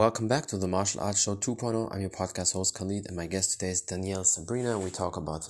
[0.00, 1.94] Welcome back to the Martial Arts Show 2.0.
[1.94, 4.78] I'm your podcast host Khalid, and my guest today is Danielle Sabrina.
[4.78, 5.46] We talk about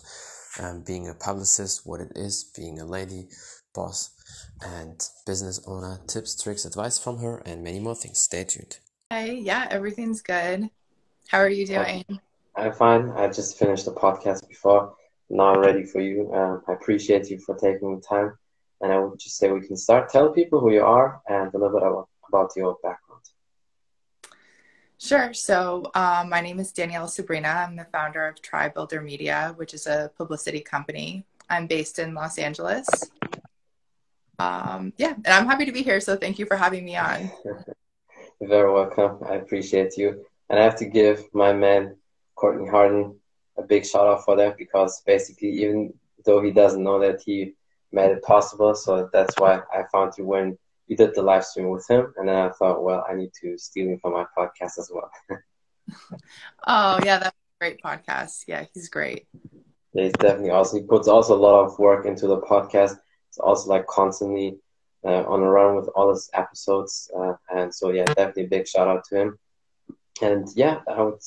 [0.58, 3.28] um, being a publicist, what it is, being a lady,
[3.72, 4.10] boss,
[4.60, 8.22] and business owner, tips, tricks, advice from her, and many more things.
[8.22, 8.80] Stay tuned.
[9.10, 10.68] Hey, yeah, everything's good.
[11.28, 12.04] How are you doing?
[12.56, 13.10] I'm fine.
[13.10, 14.96] I just finished the podcast before.
[15.28, 16.28] Now I'm ready for you.
[16.34, 18.36] Um, I appreciate you for taking the time.
[18.80, 20.10] And I would just say we can start.
[20.10, 23.09] Tell people who you are and a little bit about, about your background.
[25.00, 25.32] Sure.
[25.32, 27.48] So, um, my name is Danielle Sabrina.
[27.48, 31.24] I'm the founder of Tribe Builder Media, which is a publicity company.
[31.48, 32.86] I'm based in Los Angeles.
[34.38, 36.00] Um, yeah, and I'm happy to be here.
[36.00, 37.30] So, thank you for having me on.
[38.40, 39.20] You're very welcome.
[39.26, 40.22] I appreciate you.
[40.50, 41.96] And I have to give my man,
[42.34, 43.18] Courtney Harden,
[43.56, 45.94] a big shout out for that because basically, even
[46.26, 47.54] though he doesn't know that, he
[47.90, 48.74] made it possible.
[48.74, 50.58] So that's why I found you when
[50.90, 53.56] we did the live stream with him, and then I thought, well, I need to
[53.56, 55.08] steal him for my podcast as well.
[56.66, 58.42] oh yeah, that's a great podcast.
[58.48, 59.28] Yeah, he's great.
[59.94, 60.80] Yeah, he's definitely awesome.
[60.80, 62.98] He puts also a lot of work into the podcast.
[63.28, 64.58] It's also like constantly
[65.04, 68.66] uh, on a run with all his episodes, uh, and so yeah, definitely a big
[68.66, 69.38] shout out to him.
[70.20, 71.20] And yeah, I would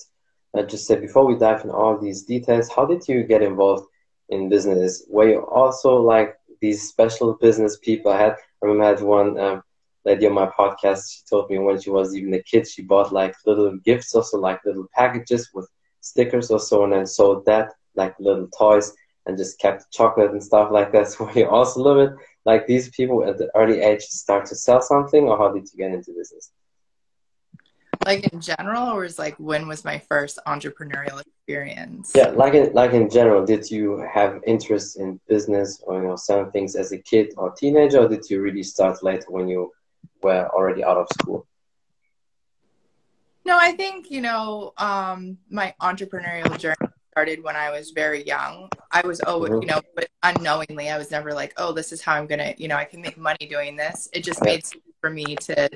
[0.57, 3.87] uh, just say before we dive in all these details, how did you get involved
[4.27, 5.05] in business?
[5.07, 8.09] Were you also like these special business people?
[8.11, 9.61] I had I remember I had one um,
[10.05, 11.01] lady on my podcast.
[11.11, 14.37] She told me when she was even a kid, she bought like little gifts, also
[14.37, 15.67] like little packages with
[15.99, 18.93] stickers or so, on, and sold that like little toys
[19.25, 21.07] and just kept chocolate and stuff like that.
[21.13, 22.13] So you also love it.
[22.45, 25.77] Like these people at the early age start to sell something, or how did you
[25.77, 26.51] get into business?
[28.05, 32.11] Like in general, or is like when was my first entrepreneurial experience?
[32.15, 36.15] Yeah, like in like in general, did you have interest in business or you know
[36.15, 39.71] selling things as a kid or teenager, or did you really start later when you
[40.21, 41.45] were already out of school?
[43.45, 46.75] No, I think you know um, my entrepreneurial journey
[47.11, 48.69] started when I was very young.
[48.91, 49.61] I was always, mm-hmm.
[49.61, 52.67] you know, but unknowingly, I was never like, oh, this is how I'm gonna, you
[52.67, 54.09] know, I can make money doing this.
[54.13, 55.69] It just made sense for me to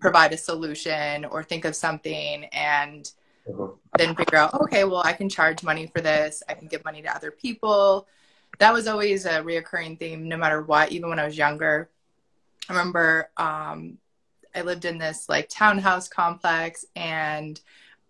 [0.00, 3.10] provide a solution or think of something and
[3.48, 3.72] mm-hmm.
[3.96, 7.02] then figure out okay well i can charge money for this i can give money
[7.02, 8.06] to other people
[8.58, 11.88] that was always a reoccurring theme no matter what even when i was younger
[12.68, 13.98] i remember um,
[14.54, 17.60] i lived in this like townhouse complex and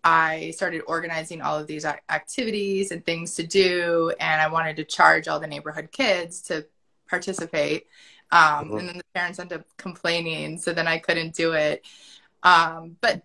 [0.03, 4.83] i started organizing all of these activities and things to do and i wanted to
[4.83, 6.65] charge all the neighborhood kids to
[7.09, 7.87] participate
[8.31, 8.77] um, mm-hmm.
[8.77, 11.85] and then the parents ended up complaining so then i couldn't do it
[12.43, 13.21] um, but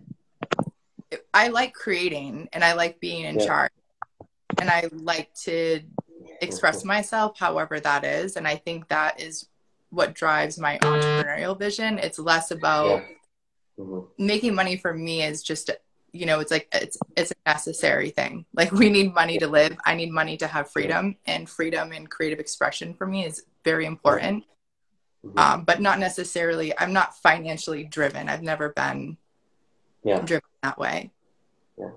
[1.33, 3.47] i like creating and i like being in yeah.
[3.47, 3.73] charge
[4.61, 5.81] and i like to
[6.41, 9.49] express myself however that is and i think that is
[9.91, 13.05] what drives my entrepreneurial vision it's less about yeah.
[13.85, 14.25] mm-hmm.
[14.25, 15.71] making money for me is just
[16.13, 19.77] you know it's like it's it's a necessary thing like we need money to live
[19.85, 23.87] i need money to have freedom and freedom and creative expression for me is very
[23.87, 24.45] important
[25.25, 25.39] mm-hmm.
[25.39, 26.79] um, but not necessarily.
[26.79, 28.29] I'm not financially driven.
[28.29, 29.17] I've never been
[30.05, 30.21] yeah.
[30.21, 31.11] driven that way.
[31.79, 31.91] Yeah.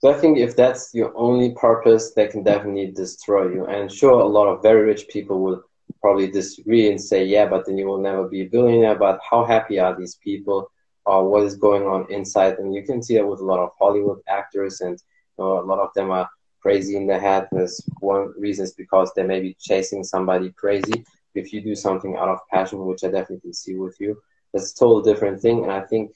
[0.00, 3.66] So I think if that's your only purpose, that can definitely destroy you.
[3.66, 5.62] And sure, a lot of very rich people will
[6.00, 8.96] probably disagree and say, yeah, but then you will never be a billionaire.
[8.96, 10.70] But how happy are these people?
[11.06, 12.58] Or what is going on inside?
[12.58, 14.98] And you can see that with a lot of Hollywood actors, and
[15.38, 16.28] you know, a lot of them are
[16.60, 17.48] crazy in the head.
[17.50, 21.04] There's one reason is because they may be chasing somebody crazy
[21.38, 24.20] if you do something out of passion, which I definitely see with you,
[24.52, 25.62] that's a total different thing.
[25.62, 26.12] And I think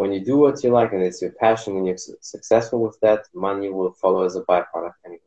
[0.00, 3.24] when you do what you like and it's your passion and you're successful with that,
[3.34, 5.20] money will follow as a byproduct anyway.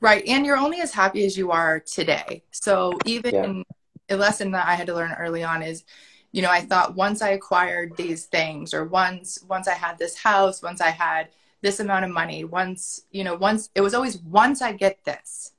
[0.00, 0.24] Right.
[0.26, 2.42] And you're only as happy as you are today.
[2.50, 3.34] So even
[4.08, 4.14] yeah.
[4.14, 5.84] a lesson that I had to learn early on is,
[6.32, 10.16] you know, I thought once I acquired these things or once once I had this
[10.16, 11.28] house, once I had
[11.60, 15.52] this amount of money, once, you know, once it was always once I get this,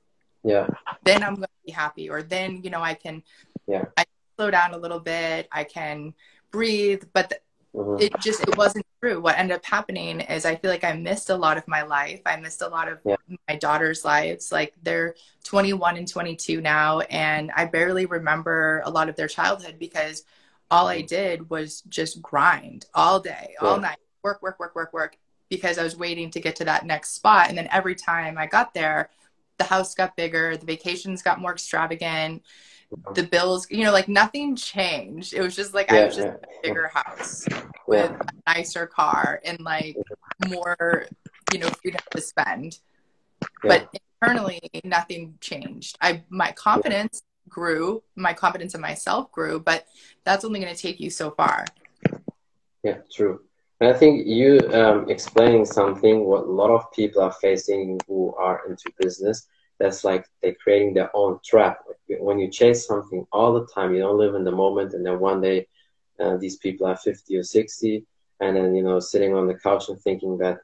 [0.44, 0.66] yeah
[1.04, 3.22] then i'm going to be happy or then you know i can
[3.66, 4.04] yeah i
[4.36, 6.12] slow down a little bit i can
[6.52, 7.38] breathe but the,
[7.74, 8.00] mm-hmm.
[8.00, 9.20] it just it wasn't true.
[9.20, 12.20] What ended up happening is i feel like i missed a lot of my life.
[12.26, 13.16] I missed a lot of yeah.
[13.48, 14.52] my daughter's lives.
[14.52, 15.14] Like they're
[15.44, 20.24] 21 and 22 now and i barely remember a lot of their childhood because
[20.70, 25.16] all i did was just grind all day all night work work work work work
[25.50, 27.48] because i was waiting to get to that next spot.
[27.48, 29.10] And then every time i got there
[29.58, 32.42] the house got bigger, the vacations got more extravagant,
[33.14, 35.34] the bills, you know, like nothing changed.
[35.34, 36.34] It was just like yeah, I was just yeah.
[36.34, 37.46] a bigger house
[37.86, 39.96] with a nicer car and like
[40.48, 41.06] more,
[41.52, 42.78] you know, freedom to spend.
[43.62, 43.88] But
[44.20, 45.98] internally, nothing changed.
[46.00, 49.86] I my confidence grew, my confidence in myself grew, but
[50.24, 51.64] that's only going to take you so far.
[52.82, 53.40] Yeah, true.
[53.80, 58.34] And I think you um, explaining something what a lot of people are facing who
[58.36, 59.48] are into business.
[59.78, 61.80] That's like they're creating their own trap.
[62.20, 65.20] When you chase something all the time, you don't live in the moment, and then
[65.20, 65.66] one day
[66.20, 68.04] uh, these people are 50 or 60,
[68.40, 70.58] and then you know sitting on the couch and thinking that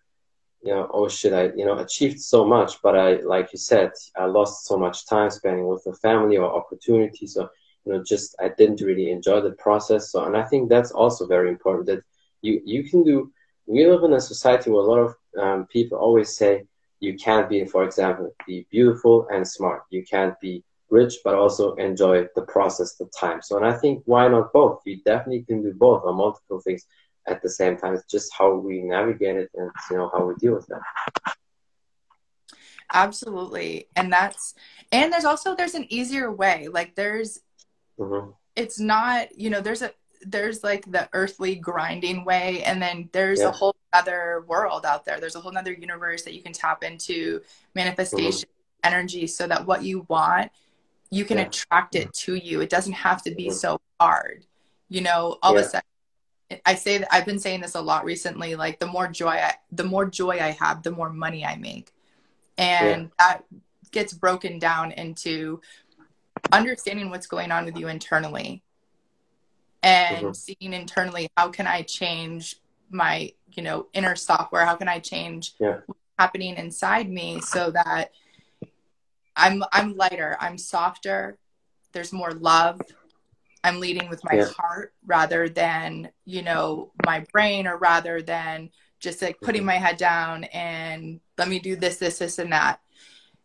[0.63, 3.93] you know oh shit I you know achieved so much, but I like you said
[4.17, 7.35] I lost so much time spending with the family or opportunities.
[7.35, 7.49] So
[7.85, 10.11] you know just I didn't really enjoy the process.
[10.13, 12.03] So and I think that's also very important that
[12.43, 13.33] you you can do.
[13.67, 16.65] We live in a society where a lot of um, people always say
[17.01, 19.83] you can't be, for example, be beautiful and smart.
[19.91, 23.41] You can't be rich, but also enjoy the process, the time.
[23.43, 24.81] So, and I think why not both?
[24.85, 26.87] You definitely can do both or multiple things
[27.27, 27.95] at the same time.
[27.95, 31.35] It's just how we navigate it and you know how we deal with that.
[32.93, 34.55] Absolutely, and that's
[34.93, 36.69] and there's also there's an easier way.
[36.69, 37.41] Like there's,
[37.99, 38.31] mm-hmm.
[38.57, 39.93] it's not you know there's a
[40.23, 43.49] there's like the earthly grinding way and then there's yeah.
[43.49, 46.83] a whole other world out there there's a whole other universe that you can tap
[46.83, 47.41] into
[47.75, 48.95] manifestation mm-hmm.
[48.95, 50.51] energy so that what you want
[51.11, 51.45] you can yeah.
[51.45, 54.45] attract it to you it doesn't have to be so hard
[54.89, 55.61] you know all yeah.
[55.61, 55.83] of a sudden
[56.65, 58.55] I say that I've been saying this a lot recently.
[58.55, 61.93] Like the more joy, I, the more joy I have, the more money I make,
[62.57, 63.43] and that
[63.91, 65.61] gets broken down into
[66.53, 68.63] understanding what's going on with you internally
[69.83, 70.33] and mm-hmm.
[70.33, 72.57] seeing internally how can i change
[72.91, 75.79] my you know inner software how can i change yeah.
[75.87, 78.11] what's happening inside me so that
[79.39, 81.39] i'm i'm lighter i'm softer
[81.93, 82.81] there's more love
[83.65, 84.49] i'm leading with my yeah.
[84.57, 88.71] heart rather than you know my brain or rather than
[89.01, 89.69] just like putting mm-hmm.
[89.69, 92.81] my head down and let me do this this this and that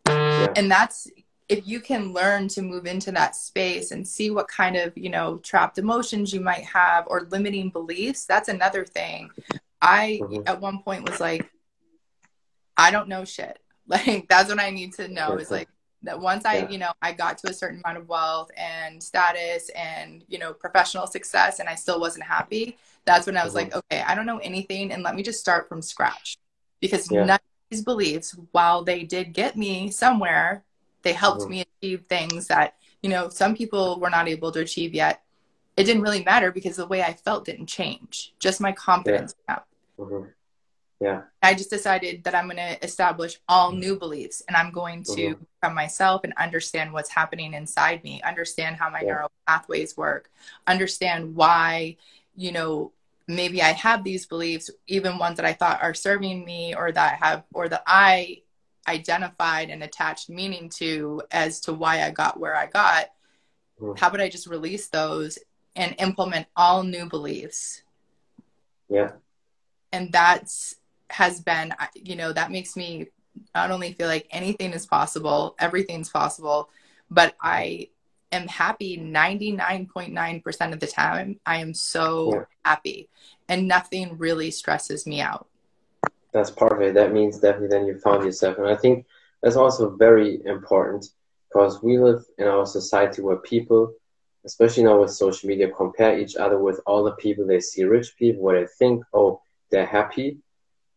[0.08, 0.52] yeah.
[0.56, 1.08] and that's
[1.48, 5.10] if you can learn to move into that space and see what kind of you
[5.10, 9.30] know trapped emotions you might have or limiting beliefs that's another thing
[9.80, 10.42] i mm-hmm.
[10.46, 11.48] at one point was like
[12.76, 15.68] i don't know shit like that's what i need to know is like
[16.04, 16.68] that once i yeah.
[16.68, 20.52] you know i got to a certain amount of wealth and status and you know
[20.52, 23.70] professional success and i still wasn't happy that's when i was mm-hmm.
[23.70, 26.38] like okay i don't know anything and let me just start from scratch
[26.80, 27.24] because yeah.
[27.24, 27.40] none of
[27.70, 30.64] these beliefs while they did get me somewhere
[31.04, 31.50] they helped mm-hmm.
[31.50, 35.22] me achieve things that, you know, some people were not able to achieve yet.
[35.76, 39.34] It didn't really matter because the way I felt didn't change, just my confidence.
[39.48, 39.58] Yeah.
[39.98, 40.28] Mm-hmm.
[41.04, 41.20] Yeah.
[41.42, 45.12] I just decided that I'm going to establish all new beliefs and I'm going to
[45.12, 45.42] mm-hmm.
[45.60, 49.08] become myself and understand what's happening inside me, understand how my yeah.
[49.08, 50.30] neural pathways work,
[50.66, 51.98] understand why,
[52.36, 52.92] you know,
[53.28, 57.22] maybe I have these beliefs, even ones that I thought are serving me or that
[57.22, 58.40] have, or that I
[58.88, 63.10] identified and attached meaning to as to why I got where I got,
[63.78, 63.98] mm.
[63.98, 65.38] how would I just release those
[65.76, 67.82] and implement all new beliefs?
[68.88, 69.12] Yeah.
[69.92, 70.76] And that's
[71.10, 73.08] has been, you know, that makes me
[73.54, 76.70] not only feel like anything is possible, everything's possible,
[77.10, 77.88] but I
[78.32, 81.40] am happy 99.9% of the time.
[81.44, 82.44] I am so yeah.
[82.64, 83.08] happy
[83.48, 85.48] and nothing really stresses me out
[86.34, 86.94] that's perfect.
[86.94, 88.58] That means definitely then you found yourself.
[88.58, 89.06] And I think
[89.40, 91.06] that's also very important
[91.48, 93.92] because we live in our society where people,
[94.44, 98.16] especially now with social media, compare each other with all the people they see rich
[98.18, 99.40] people where they think, oh,
[99.70, 100.38] they're happy.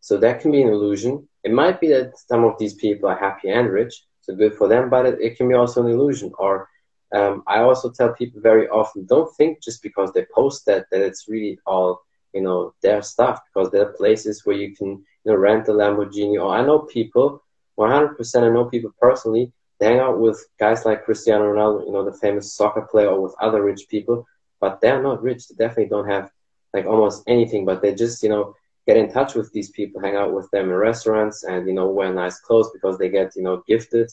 [0.00, 1.28] So that can be an illusion.
[1.44, 4.68] It might be that some of these people are happy and rich, so good for
[4.68, 6.32] them, but it, it can be also an illusion.
[6.38, 6.68] Or
[7.14, 11.00] um, I also tell people very often, don't think just because they post that that
[11.00, 12.02] it's really all
[12.34, 15.72] you know their stuff because there are places where you can you know rent a
[15.72, 17.42] Lamborghini or I know people
[17.78, 22.04] 100% I know people personally they hang out with guys like Cristiano Ronaldo you know
[22.04, 24.26] the famous soccer player or with other rich people
[24.60, 26.30] but they're not rich they definitely don't have
[26.74, 28.54] like almost anything but they just you know
[28.88, 31.88] get in touch with these people hang out with them in restaurants and you know
[31.90, 34.08] wear nice clothes because they get you know gifted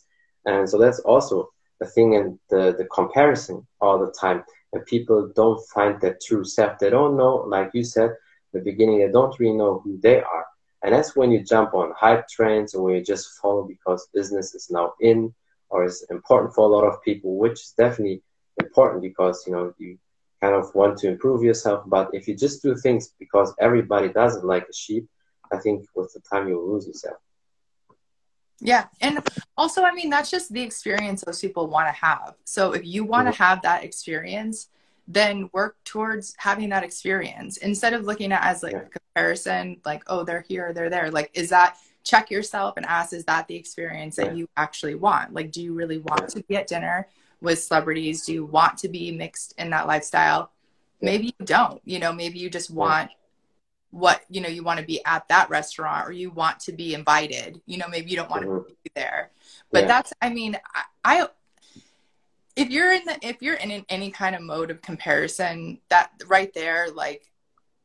[0.46, 4.44] and so that's also the thing and the the comparison all the time
[4.76, 6.78] and people don't find their true self.
[6.80, 8.12] They don't know, like you said,
[8.54, 10.46] the beginning, they don't really know who they are.
[10.84, 14.54] And that's when you jump on hype trends or when you just follow because business
[14.54, 15.34] is now in
[15.70, 18.22] or is important for a lot of people, which is definitely
[18.62, 19.98] important because, you know, you
[20.46, 21.84] kind of want to improve yourself.
[21.88, 25.08] But if you just do things because everybody does it like a sheep,
[25.52, 27.18] I think with the time you'll lose yourself.
[28.60, 28.86] Yeah.
[29.02, 29.20] And
[29.58, 32.36] also, I mean, that's just the experience those people want to have.
[32.46, 33.44] So if you want to mm-hmm.
[33.44, 34.70] have that experience,
[35.08, 38.84] then work towards having that experience instead of looking at as like yeah.
[38.84, 41.12] a comparison, like, oh, they're here, they're there.
[41.12, 45.34] Like, is that check yourself and ask, is that the experience that you actually want?
[45.34, 47.08] Like, do you really want to be at dinner
[47.42, 48.26] with celebrities?
[48.26, 50.52] Do you want to be mixed in that lifestyle?
[51.02, 53.12] Maybe you don't, you know, maybe you just want
[53.96, 56.94] what you know you want to be at that restaurant or you want to be
[56.94, 58.68] invited you know maybe you don't want mm-hmm.
[58.68, 59.32] to be there
[59.72, 59.88] but yeah.
[59.88, 60.84] that's i mean I,
[61.22, 61.28] I,
[62.58, 66.54] if you're in the if you're in any kind of mode of comparison that right
[66.54, 67.32] there like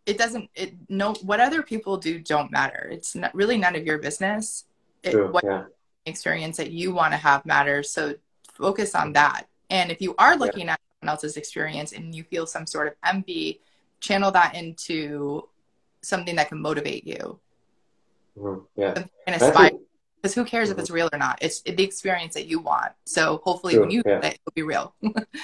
[0.04, 3.86] it doesn't it no what other people do don't matter it's not really none of
[3.86, 4.64] your business
[5.04, 5.66] it, True, what yeah.
[6.06, 8.14] experience that you want to have matters so
[8.60, 10.72] focus on that and if you are looking yeah.
[10.72, 13.60] at someone else's experience and you feel some sort of envy
[14.00, 15.48] channel that into
[16.02, 17.38] something that can motivate you
[18.38, 18.60] mm-hmm.
[18.76, 19.70] yeah and aspire
[20.20, 20.78] because who cares mm-hmm.
[20.78, 23.90] if it's real or not it's the experience that you want so hopefully True, when
[23.90, 24.18] you yeah.
[24.18, 24.94] it, it'll be real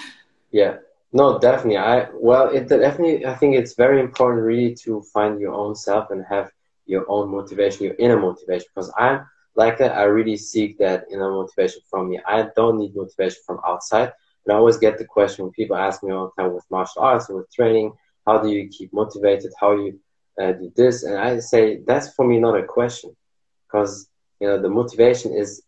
[0.51, 0.77] yeah
[1.17, 1.79] no, definitely.
[1.79, 3.25] I well, it definitely.
[3.25, 6.51] I think it's very important, really, to find your own self and have
[6.85, 8.67] your own motivation, your inner motivation.
[8.75, 9.97] Because I'm like that.
[9.97, 12.21] I really seek that inner motivation from me.
[12.27, 14.13] I don't need motivation from outside.
[14.45, 17.03] And I always get the question when people ask me all the time with martial
[17.03, 17.93] arts with training,
[18.27, 19.53] how do you keep motivated?
[19.61, 19.99] How you
[20.41, 21.03] uh, do this?
[21.05, 23.17] And I say that's for me not a question,
[23.67, 24.09] because
[24.41, 25.63] you know the motivation is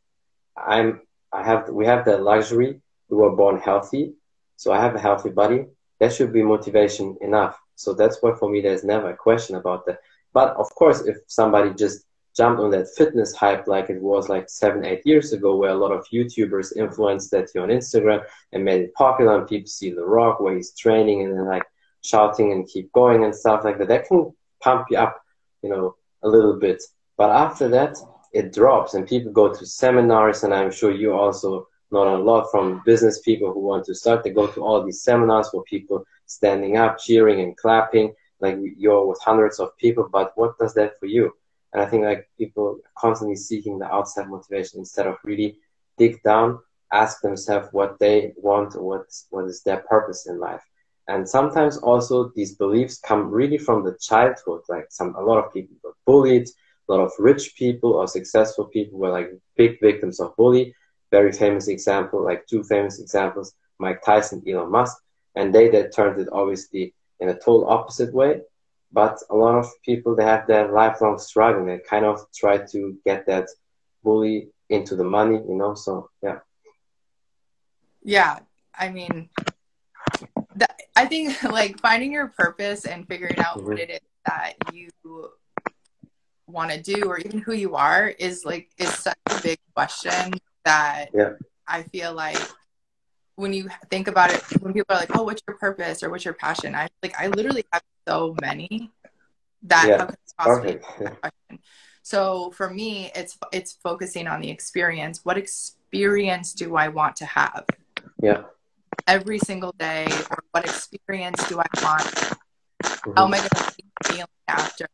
[0.56, 1.00] I'm
[1.32, 2.80] I have we have the luxury.
[3.08, 4.14] We were born healthy
[4.58, 5.66] so I have a healthy body.
[6.00, 7.56] That should be motivation enough.
[7.76, 10.00] So that's why for me there's never a question about that.
[10.32, 12.04] But of course, if somebody just
[12.38, 15.82] jumped on that fitness hype like it was like seven, eight years ago, where a
[15.84, 18.20] lot of YouTubers influenced that you on Instagram
[18.52, 21.66] and made it popular, and people see The Rock where he's training and then like
[22.02, 25.20] shouting and keep going and stuff like that, that can pump you up,
[25.62, 26.80] you know, a little bit.
[27.16, 27.94] But after that,
[28.32, 32.50] it drops and people go to seminars, and I'm sure you also not a lot
[32.50, 34.22] from business people who want to start.
[34.22, 39.06] They go to all these seminars for people standing up, cheering and clapping, like you're
[39.06, 40.08] with hundreds of people.
[40.12, 41.32] But what does that for you?
[41.78, 45.58] And I think like people constantly seeking the outside motivation instead of really
[45.96, 46.58] dig down,
[46.92, 50.64] ask themselves what they want what what is their purpose in life.
[51.06, 54.62] And sometimes also these beliefs come really from the childhood.
[54.68, 56.48] Like some a lot of people were bullied,
[56.88, 60.74] a lot of rich people or successful people were like big victims of bully
[61.10, 64.96] very famous example, like two famous examples, Mike Tyson, Elon Musk,
[65.34, 68.40] and they that turned it obviously in a total opposite way.
[68.92, 72.58] But a lot of people they have that lifelong struggle and they kind of try
[72.72, 73.48] to get that
[74.02, 75.74] bully into the money, you know.
[75.74, 76.38] So yeah.
[78.02, 78.38] Yeah,
[78.74, 79.28] I mean,
[80.56, 83.68] that, I think like finding your purpose and figuring out mm-hmm.
[83.68, 84.88] what it is that you
[86.46, 90.32] want to do or even who you are is like is such a big question
[90.64, 91.32] that yeah.
[91.66, 92.38] I feel like
[93.38, 96.24] when you think about it, when people are like, "Oh, what's your purpose or what's
[96.24, 98.90] your passion?" I like I literally have so many
[99.62, 100.10] that yeah.
[100.36, 100.80] possibly
[102.02, 105.24] So for me, it's it's focusing on the experience.
[105.24, 107.64] What experience do I want to have?
[108.20, 108.42] Yeah.
[109.06, 112.02] Every single day, or what experience do I want?
[112.02, 113.12] Mm-hmm.
[113.16, 114.88] How am I going to be feeling after?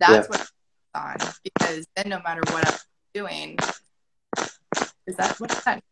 [0.00, 0.26] That's yeah.
[0.26, 0.50] what
[0.94, 2.78] I'm on because then no matter what I'm
[3.14, 3.56] doing,
[5.06, 5.84] is that what that?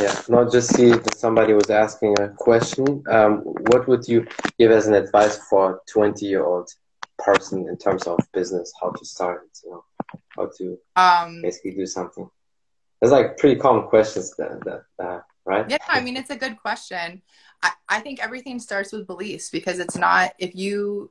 [0.00, 3.02] Yeah, not just see that somebody was asking a question.
[3.08, 3.38] Um,
[3.70, 4.26] what would you
[4.58, 6.70] give as an advice for a 20 year old
[7.18, 9.84] person in terms of business, how to start, you know,
[10.36, 12.28] how to um, basically do something?
[13.02, 15.66] It's like pretty common questions that, that uh, right?
[15.68, 17.22] Yeah, I mean, it's a good question.
[17.62, 21.10] I, I think everything starts with beliefs because it's not, if you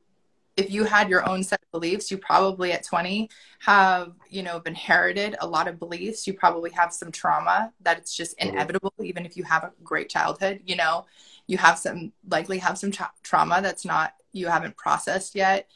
[0.57, 4.61] if you had your own set of beliefs you probably at 20 have you know
[4.65, 6.27] inherited a lot of beliefs.
[6.27, 8.49] You probably have some trauma that it's just mm-hmm.
[8.49, 11.05] inevitable even if you have a great childhood you know?
[11.47, 15.69] You have some likely have some tra- trauma that's not you haven't processed yet.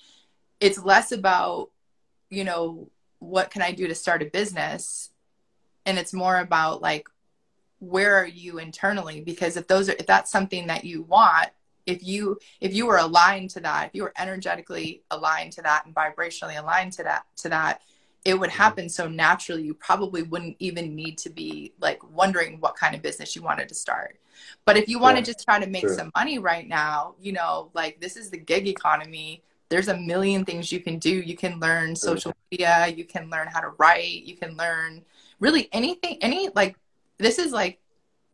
[0.60, 1.70] It's less about
[2.30, 5.10] you know what can i do to start a business
[5.86, 7.10] and it's more about like
[7.80, 9.22] where are you internally?
[9.22, 11.50] Because if those are if that's something that you want
[11.90, 15.86] if you if you were aligned to that if you were energetically aligned to that
[15.86, 17.82] and vibrationally aligned to that to that
[18.26, 18.62] it would mm-hmm.
[18.62, 23.02] happen so naturally you probably wouldn't even need to be like wondering what kind of
[23.02, 24.20] business you wanted to start.
[24.66, 27.72] But if you want to just try to make some money right now you know
[27.74, 29.44] like this is the gig economy.
[29.70, 31.12] There's a million things you can do.
[31.12, 32.88] You can learn social media.
[32.88, 34.24] You can learn how to write.
[34.24, 35.04] You can learn
[35.40, 36.76] really anything any like
[37.18, 37.80] this is like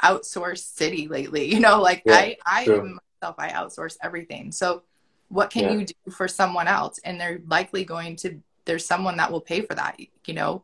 [0.04, 4.52] outsourced city lately you know like yeah, i i am myself i outsource everything.
[4.52, 4.84] So
[5.30, 5.72] what can yeah.
[5.72, 7.00] you do for someone else?
[7.04, 10.64] And they're likely going to there's someone that will pay for that you know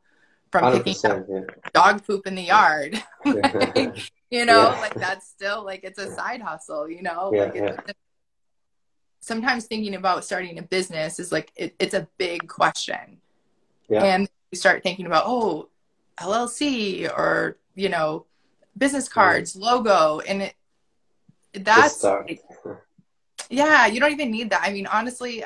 [0.51, 1.41] from picking up yeah.
[1.73, 3.01] dog poop in the yard.
[3.23, 4.79] Like, you know yeah.
[4.79, 7.31] like that's still like it's a side hustle you know?
[7.33, 7.95] Like
[9.19, 13.17] sometimes thinking about starting a business is like it, it's a big question.
[13.89, 15.67] And you start thinking about oh
[16.17, 18.25] llc or you know
[18.77, 20.55] business cards logo and it
[21.53, 22.05] that's
[23.49, 24.61] Yeah, you don't even need that.
[24.63, 25.43] I mean, honestly,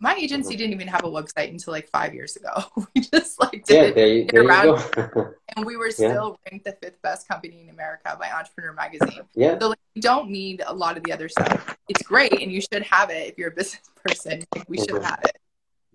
[0.00, 2.64] my agency didn't even have a website until like five years ago.
[2.94, 6.50] we just like did yeah, it, there, you and we were still yeah.
[6.50, 9.22] ranked the fifth best company in America by Entrepreneur Magazine.
[9.34, 9.58] Yeah.
[9.58, 11.76] So like, you don't need a lot of the other stuff.
[11.88, 14.44] It's great, and you should have it if you're a business person.
[14.54, 15.04] Like, we should mm-hmm.
[15.04, 15.38] have it.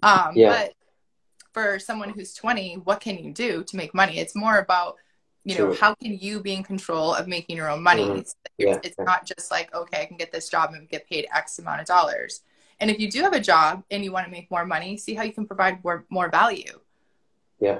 [0.01, 0.49] Um, yeah.
[0.49, 0.73] But
[1.53, 4.17] for someone who's 20, what can you do to make money?
[4.17, 4.97] It's more about
[5.43, 5.75] you know, True.
[5.75, 8.03] how can you be in control of making your own money?
[8.03, 8.19] Mm-hmm.
[8.19, 8.77] It's, yeah.
[8.83, 11.81] it's not just like, okay, I can get this job and get paid X amount
[11.81, 12.41] of dollars
[12.83, 15.13] and if you do have a job and you want to make more money, see
[15.13, 16.79] how you can provide more, more value.
[17.59, 17.79] Yeah,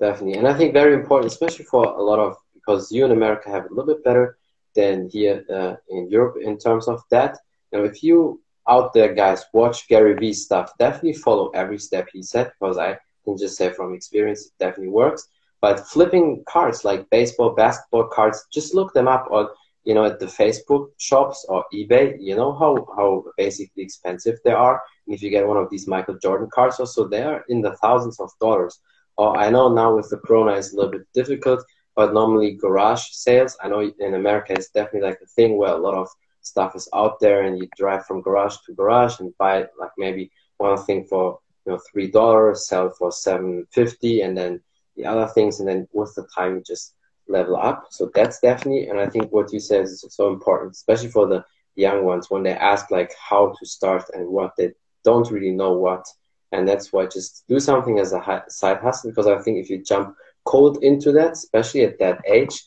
[0.00, 0.38] definitely.
[0.38, 3.64] And I think very important, especially for a lot of, because you in America have
[3.64, 4.36] a little bit better
[4.74, 7.38] than here uh, in Europe in terms of that.
[7.72, 12.22] Now, if you out there, guys, watch Gary Vee stuff, definitely follow every step he
[12.22, 15.26] said, because I can just say from experience, it definitely works.
[15.60, 19.48] But flipping cards like baseball, basketball cards, just look them up on
[19.88, 24.50] you know, at the Facebook shops or eBay, you know how, how basically expensive they
[24.50, 24.82] are.
[25.06, 27.74] And if you get one of these Michael Jordan cards also, they are in the
[27.76, 28.80] thousands of dollars.
[29.16, 31.64] Or I know now with the Corona it's a little bit difficult,
[31.96, 35.78] but normally garage sales, I know in America it's definitely like a thing where a
[35.78, 36.08] lot of
[36.42, 40.30] stuff is out there and you drive from garage to garage and buy like maybe
[40.58, 44.60] one thing for you know three dollars, sell for seven fifty, and then
[44.98, 46.94] the other things, and then with the time just
[47.28, 47.86] level up.
[47.90, 51.44] So that's definitely, and I think what you said is so important, especially for the
[51.76, 54.72] young ones when they ask like how to start and what they
[55.04, 56.04] don't really know what.
[56.52, 59.82] And that's why just do something as a side hustle because I think if you
[59.82, 62.64] jump cold into that, especially at that age,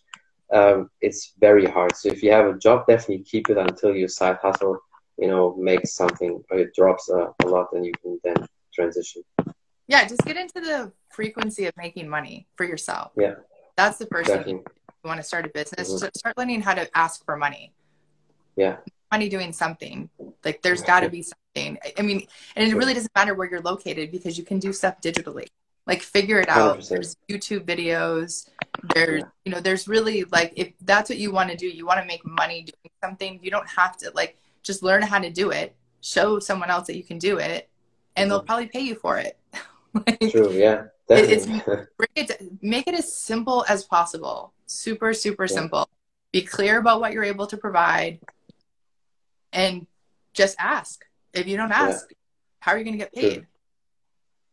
[0.54, 1.96] um, it's very hard.
[1.96, 4.78] So if you have a job, definitely keep it until your side hustle,
[5.18, 8.36] you know, makes something or it drops a, a lot, and you can then
[8.74, 9.24] transition.
[9.92, 13.12] Yeah, just get into the frequency of making money for yourself.
[13.18, 13.34] Yeah.
[13.76, 14.54] That's the first Definitely.
[14.54, 14.64] thing.
[15.04, 16.08] You want to start a business, mm-hmm.
[16.16, 17.74] start learning how to ask for money.
[18.56, 18.78] Yeah.
[19.12, 20.10] Money doing something.
[20.46, 21.78] Like there's got to be something.
[21.98, 25.02] I mean, and it really doesn't matter where you're located because you can do stuff
[25.02, 25.48] digitally.
[25.86, 26.80] Like figure it out.
[26.80, 26.88] 100%.
[26.88, 28.50] There's YouTube videos.
[28.94, 32.00] There's, you know, there's really like if that's what you want to do, you want
[32.00, 33.42] to make money doing something.
[33.44, 35.76] You don't have to like just learn how to do it.
[36.00, 37.70] Show someone else that you can do it,
[38.16, 38.30] and mm-hmm.
[38.30, 39.38] they'll probably pay you for it.
[40.08, 40.52] like, True.
[40.52, 40.84] Yeah
[42.16, 44.54] it, make it as simple as possible.
[44.66, 45.56] Super, super yeah.
[45.56, 45.90] simple.
[46.32, 48.20] Be clear about what you're able to provide
[49.52, 49.88] and
[50.34, 51.06] just ask.
[51.34, 52.16] If you don't ask, yeah.
[52.60, 53.48] how are you going to get paid?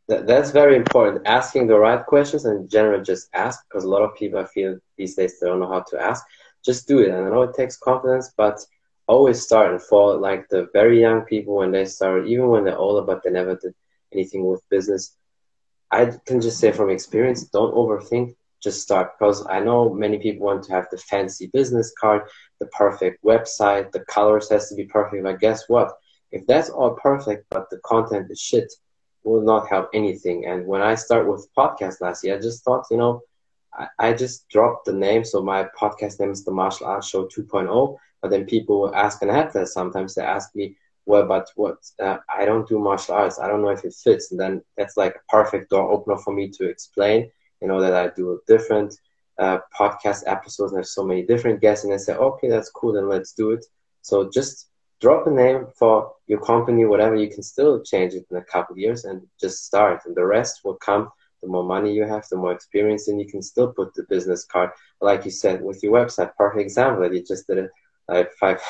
[0.08, 1.26] That, that's very important.
[1.26, 4.44] Asking the right questions and in general, just ask because a lot of people I
[4.46, 6.24] feel these days they don't know how to ask.
[6.64, 7.10] Just do it.
[7.10, 8.58] And I know it takes confidence, but
[9.06, 9.70] always start.
[9.70, 13.22] And fall like the very young people when they start, even when they're older, but
[13.22, 13.74] they never did
[14.12, 15.17] anything with business,
[15.90, 18.34] I can just say from experience, don't overthink.
[18.62, 22.22] Just start because I know many people want to have the fancy business card,
[22.58, 25.22] the perfect website, the colors has to be perfect.
[25.22, 25.92] But guess what?
[26.32, 28.70] If that's all perfect, but the content is shit,
[29.22, 30.46] will not help anything.
[30.46, 33.22] And when I start with podcast last year, I just thought, you know,
[33.72, 35.24] I, I just dropped the name.
[35.24, 37.96] So my podcast name is the Martial Arts Show 2.0.
[38.20, 40.76] But then people will ask, and I that sometimes they ask me,
[41.08, 43.40] well, but what uh, I don't do martial arts.
[43.40, 44.30] I don't know if it fits.
[44.30, 47.30] And then that's like a perfect door opener for me to explain,
[47.62, 48.94] you know, that I do a different
[49.38, 51.84] uh, podcast episodes and have so many different guests.
[51.84, 52.92] And I say, okay, that's cool.
[52.92, 53.64] Then let's do it.
[54.02, 54.68] So just
[55.00, 57.16] drop a name for your company, whatever.
[57.16, 60.02] You can still change it in a couple years and just start.
[60.04, 61.08] And the rest will come.
[61.40, 64.44] The more money you have, the more experience, and you can still put the business
[64.44, 66.34] card, like you said, with your website.
[66.36, 67.70] Perfect example that you just did it
[68.08, 68.60] like five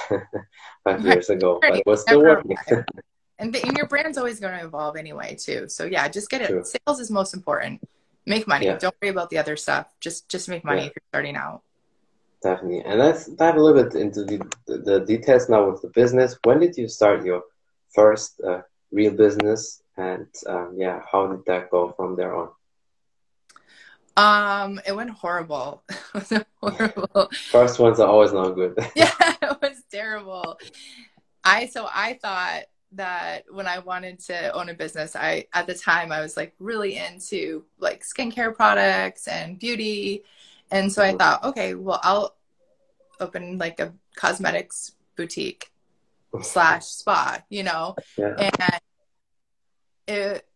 [0.84, 2.56] five years ago, but it was still working.
[3.38, 5.68] and, the, and your brand's always going to evolve anyway, too.
[5.68, 6.48] So yeah, just get it.
[6.48, 6.64] True.
[6.64, 7.80] Sales is most important.
[8.26, 8.66] Make money.
[8.66, 8.78] Yeah.
[8.78, 9.86] Don't worry about the other stuff.
[10.00, 10.86] Just just make money yeah.
[10.88, 11.62] if you're starting out.
[12.42, 12.82] Definitely.
[12.84, 16.38] And let's dive a little bit into the, the, the details now with the business.
[16.44, 17.42] When did you start your
[17.94, 19.82] first uh, real business?
[19.96, 22.50] And um, yeah, how did that go from there on?
[24.18, 25.84] Um, it went horrible.
[26.14, 27.30] it horrible.
[27.50, 28.76] First ones are always not good.
[28.96, 30.58] yeah, it was terrible.
[31.44, 35.74] I so I thought that when I wanted to own a business, I at the
[35.74, 40.24] time I was like really into like skincare products and beauty.
[40.72, 41.18] And so I mm-hmm.
[41.18, 42.34] thought, okay, well I'll
[43.20, 45.70] open like a cosmetics boutique
[46.42, 47.94] slash spa, you know?
[48.16, 48.34] Yeah.
[48.36, 48.80] And
[50.08, 50.48] it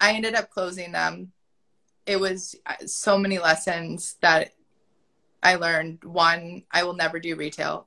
[0.00, 1.32] I ended up closing them
[2.10, 4.52] it was uh, so many lessons that
[5.44, 6.02] I learned.
[6.02, 7.86] One, I will never do retail.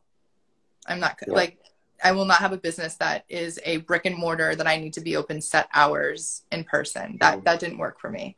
[0.87, 1.33] I'm not yeah.
[1.33, 1.59] like
[2.01, 4.93] I will not have a business that is a brick and mortar that I need
[4.93, 7.17] to be open set hours in person.
[7.19, 7.43] That mm-hmm.
[7.43, 8.37] that didn't work for me.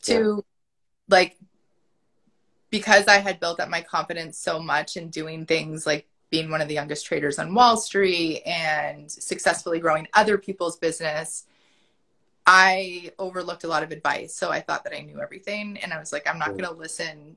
[0.00, 0.44] Two,
[1.08, 1.36] like
[2.70, 6.60] because I had built up my confidence so much in doing things like being one
[6.60, 11.46] of the youngest traders on Wall Street and successfully growing other people's business,
[12.50, 14.34] I overlooked a lot of advice.
[14.34, 15.78] So I thought that I knew everything.
[15.82, 17.36] And I was like, I'm not going to listen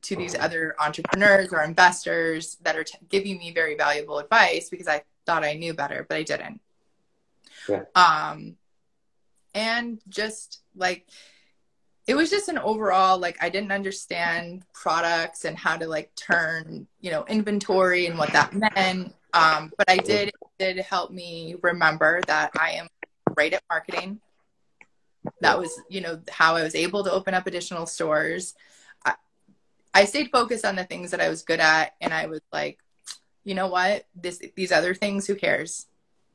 [0.00, 4.88] to these other entrepreneurs or investors that are t- giving me very valuable advice because
[4.88, 6.62] I thought I knew better, but I didn't.
[7.68, 7.82] Yeah.
[7.94, 8.56] Um,
[9.54, 11.06] and just like,
[12.06, 16.86] it was just an overall like i didn't understand products and how to like turn
[17.02, 21.54] you know inventory and what that meant um, but i did it did help me
[21.60, 22.88] remember that i am
[23.34, 24.18] great at marketing
[25.40, 28.54] that was you know how i was able to open up additional stores
[29.04, 29.14] I,
[29.94, 32.78] I stayed focused on the things that i was good at and i was like
[33.44, 35.86] you know what this these other things who cares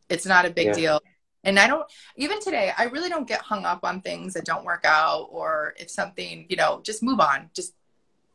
[0.10, 0.73] it's not a big yeah.
[0.73, 0.99] deal
[1.43, 4.63] and I don't, even today, I really don't get hung up on things that don't
[4.63, 7.49] work out or if something, you know, just move on.
[7.53, 7.73] Just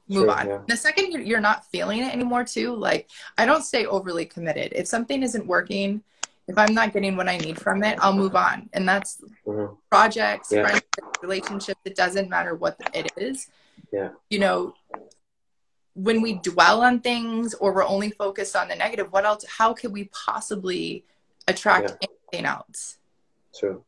[0.08, 0.46] move sure, on.
[0.46, 0.58] Yeah.
[0.66, 4.72] The second you're not feeling it anymore, too, like I don't stay overly committed.
[4.74, 6.02] If something isn't working,
[6.48, 8.70] if I'm not getting what I need from it, I'll move on.
[8.72, 9.74] And that's mm-hmm.
[9.90, 10.62] projects, yeah.
[10.62, 11.80] friendships, relationships.
[11.84, 13.48] It doesn't matter what it is.
[13.92, 14.11] Yeah.
[14.30, 14.74] You know,
[15.94, 19.44] when we dwell on things or we're only focused on the negative, what else?
[19.46, 21.04] How could we possibly
[21.46, 22.08] attract yeah.
[22.32, 22.96] anything else?
[23.58, 23.84] True.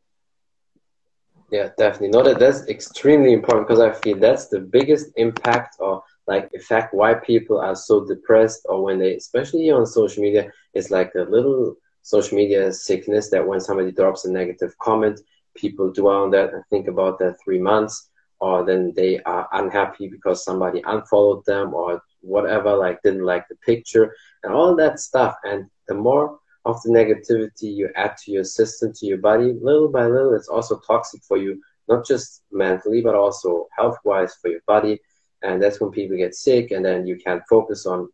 [1.51, 2.09] Yeah, definitely.
[2.09, 6.94] No, that that's extremely important because I feel that's the biggest impact or like effect
[6.94, 11.23] why people are so depressed or when they, especially on social media, it's like a
[11.23, 11.77] little
[12.11, 15.16] social media sickness that when somebody drops a negative comment,
[15.62, 17.94] people dwell on that and think about that three months,
[18.40, 22.03] or then they are unhappy because somebody unfollowed them or
[22.35, 24.07] whatever, like didn't like the picture
[24.42, 25.35] and all that stuff.
[25.44, 29.90] And the more of the negativity you add to your system, to your body, little
[29.96, 34.49] by little, it's also toxic for you, not just mentally, but also health wise for
[34.55, 34.94] your body.
[35.42, 38.09] And that's when people get sick, and then you can't focus on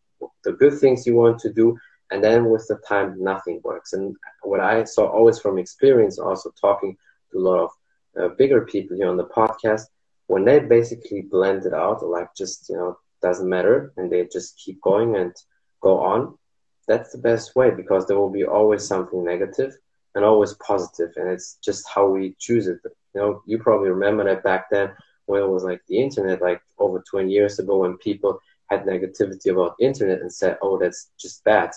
[0.45, 1.77] the good things you want to do.
[2.11, 3.93] And then with the time, nothing works.
[3.93, 6.97] And what I saw always from experience, also talking
[7.33, 7.71] to a lot of
[8.19, 9.83] uh, bigger people here on the podcast,
[10.29, 14.59] when they basically blend it out, like just, you know, doesn't matter, and they just
[14.59, 15.35] keep going and
[15.81, 16.37] go on,
[16.87, 19.77] that's the best way because there will be always something negative
[20.15, 24.25] and always positive and it's just how we choose it you know you probably remember
[24.25, 24.91] that back then
[25.27, 28.41] when it was like the internet like over 20 years ago when people
[28.71, 31.71] had negativity about internet and said oh that's just bad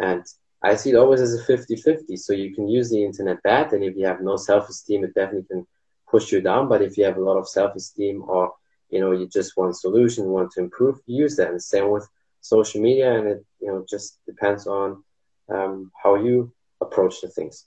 [0.00, 0.24] and
[0.62, 3.84] i see it always as a 50-50 so you can use the internet bad and
[3.84, 5.66] if you have no self-esteem it definitely can
[6.10, 8.52] push you down but if you have a lot of self-esteem or
[8.90, 12.08] you know you just want solution want to improve use that and same with
[12.46, 15.02] social media, and it you know just depends on
[15.48, 17.66] um, how you approach the things.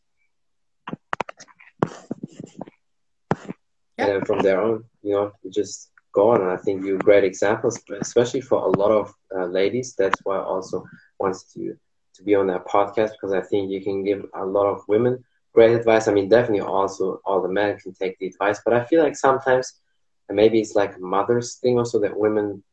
[3.97, 6.41] And then from there on, you know, you just go on.
[6.41, 9.93] And I think you're great examples, especially for a lot of uh, ladies.
[9.97, 10.85] That's why I also
[11.19, 11.77] wants to
[12.19, 15.23] to be on that podcast because I think you can give a lot of women
[15.53, 16.07] great advice.
[16.07, 19.15] I mean, definitely also all the men can take the advice, but I feel like
[19.15, 19.81] sometimes,
[20.27, 22.63] and maybe it's like a mother's thing also that women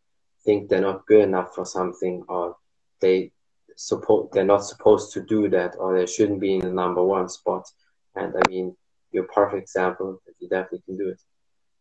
[0.45, 2.57] think they're not good enough for something or
[3.01, 3.33] they
[3.77, 7.29] support they're not supposed to do that or they shouldn't be in the number one
[7.29, 7.67] spot.
[8.15, 8.77] And i mean
[9.13, 11.21] you're a perfect example that you definitely can do it.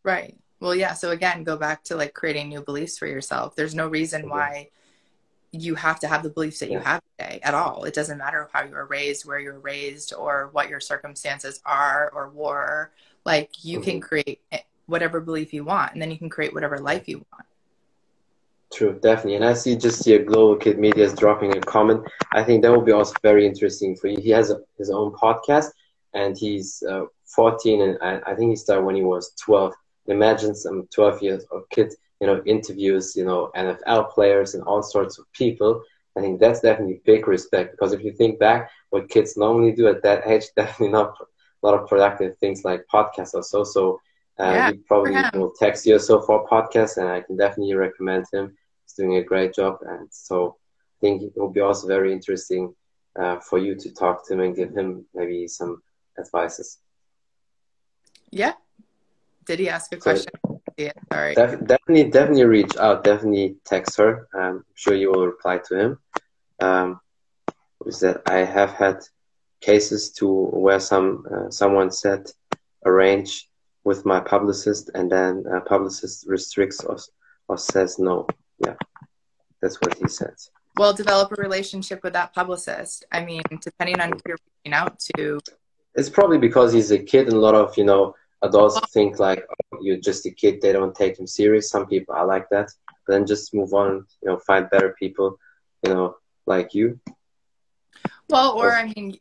[0.04, 0.38] Right.
[0.60, 0.94] Well yeah.
[0.94, 3.56] So again go back to like creating new beliefs for yourself.
[3.56, 4.32] There's no reason mm-hmm.
[4.32, 4.70] why
[5.52, 8.50] you have to have the beliefs that you have today at all it doesn't matter
[8.52, 12.92] how you were raised where you were raised or what your circumstances are or were
[13.26, 13.90] like you mm-hmm.
[13.90, 14.42] can create
[14.86, 17.46] whatever belief you want and then you can create whatever life you want
[18.74, 19.36] True, definitely.
[19.36, 22.06] And I see just here Global Kid Media is dropping a comment.
[22.34, 24.18] I think that will be also very interesting for you.
[24.20, 25.68] He has a, his own podcast
[26.14, 29.74] and he's uh, 14 and I, I, think he started when he was 12.
[30.08, 34.82] Imagine some 12 years old kid, you know, interviews, you know, NFL players and all
[34.82, 35.82] sorts of people.
[36.18, 39.88] I think that's definitely big respect because if you think back, what kids normally do
[39.88, 43.64] at that age, definitely not a lot of productive things like podcasts or so.
[43.64, 44.00] So
[44.40, 48.26] uh, yeah, he probably will text you so for podcast, and I can definitely recommend
[48.32, 48.56] him.
[48.84, 52.74] He's doing a great job, and so I think it will be also very interesting
[53.18, 55.82] uh, for you to talk to him and give him maybe some
[56.20, 56.80] advices.
[58.32, 58.54] Yeah.
[59.46, 60.32] Did he ask a question?
[60.78, 61.36] Sorry.
[61.36, 63.04] Def- definitely, definitely reach out.
[63.04, 64.28] Definitely text her.
[64.34, 66.00] Um, I'm sure you will reply to him.
[66.60, 67.00] Um,
[67.86, 69.04] is that I have had
[69.62, 72.32] cases to where some uh, someone said
[72.86, 73.50] arrange
[73.84, 77.10] with my publicist, and then a publicist restricts us
[77.48, 78.28] or says no.
[78.66, 78.76] Yeah,
[79.62, 80.50] that's what he says.
[80.78, 83.06] Well, develop a relationship with that publicist.
[83.12, 85.40] I mean, depending on who you're reaching out to.
[85.94, 88.86] It's probably because he's a kid, and a lot of you know adults oh.
[88.92, 90.62] think like oh, you're just a kid.
[90.62, 91.70] They don't take him serious.
[91.70, 92.70] Some people are like that.
[93.06, 94.06] But then just move on.
[94.22, 95.38] You know, find better people.
[95.84, 97.00] You know, like you?
[98.30, 99.20] Well, or I mean,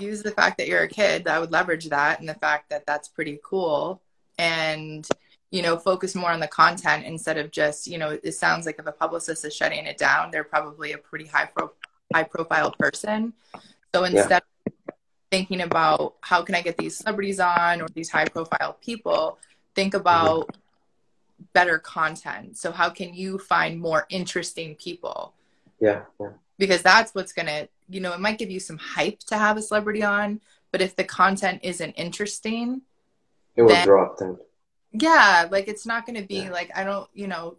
[0.00, 1.28] use the fact that you're a kid.
[1.28, 4.02] I would leverage that and the fact that that's pretty cool,
[4.38, 5.06] and
[5.50, 8.18] you know, focus more on the content instead of just you know.
[8.22, 11.46] It sounds like if a publicist is shutting it down, they're probably a pretty high
[11.46, 11.72] pro-
[12.14, 13.32] high profile person.
[13.94, 14.47] So instead yeah.
[15.30, 19.38] Thinking about how can I get these celebrities on or these high profile people,
[19.74, 20.56] think about
[21.52, 22.56] better content.
[22.56, 25.34] So how can you find more interesting people?
[25.80, 26.02] Yeah.
[26.20, 26.30] yeah.
[26.58, 29.62] Because that's what's gonna, you know, it might give you some hype to have a
[29.62, 30.40] celebrity on,
[30.72, 32.82] but if the content isn't interesting,
[33.54, 34.38] it will then, drop then.
[34.92, 36.50] Yeah, like it's not gonna be yeah.
[36.50, 37.56] like I don't, you know,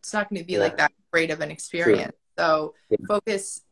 [0.00, 0.60] it's not gonna be yeah.
[0.60, 2.12] like that great of an experience.
[2.36, 2.44] True.
[2.44, 2.74] So
[3.06, 3.62] focus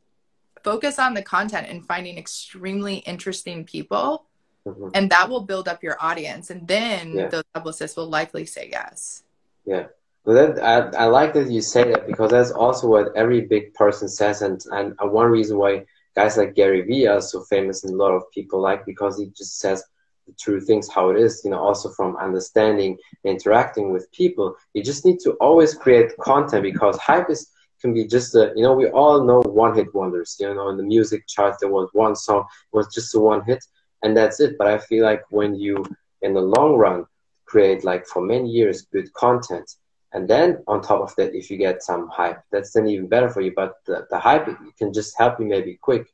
[0.66, 4.26] focus on the content and finding extremely interesting people
[4.66, 4.88] mm-hmm.
[4.94, 7.28] and that will build up your audience and then yeah.
[7.28, 9.22] those publicists will likely say yes
[9.64, 9.84] yeah
[10.24, 13.74] well that, I, I like that you say that because that's also what every big
[13.74, 15.84] person says and, and one reason why
[16.16, 19.26] guys like gary vee are so famous and a lot of people like because he
[19.38, 19.84] just says
[20.26, 24.82] the true things how it is you know also from understanding interacting with people you
[24.82, 28.74] just need to always create content because hype is can be just a you know
[28.74, 32.16] we all know one hit wonders you know in the music charts there was one
[32.16, 33.64] song was just a one hit
[34.02, 34.56] and that's it.
[34.58, 35.84] But i feel like when you
[36.22, 37.06] in the long run
[37.44, 39.70] create like for many years good content
[40.12, 43.28] and then on top of that if you get some hype that's then even better
[43.30, 43.52] for you.
[43.54, 46.06] But the, the hype it can just help you maybe quick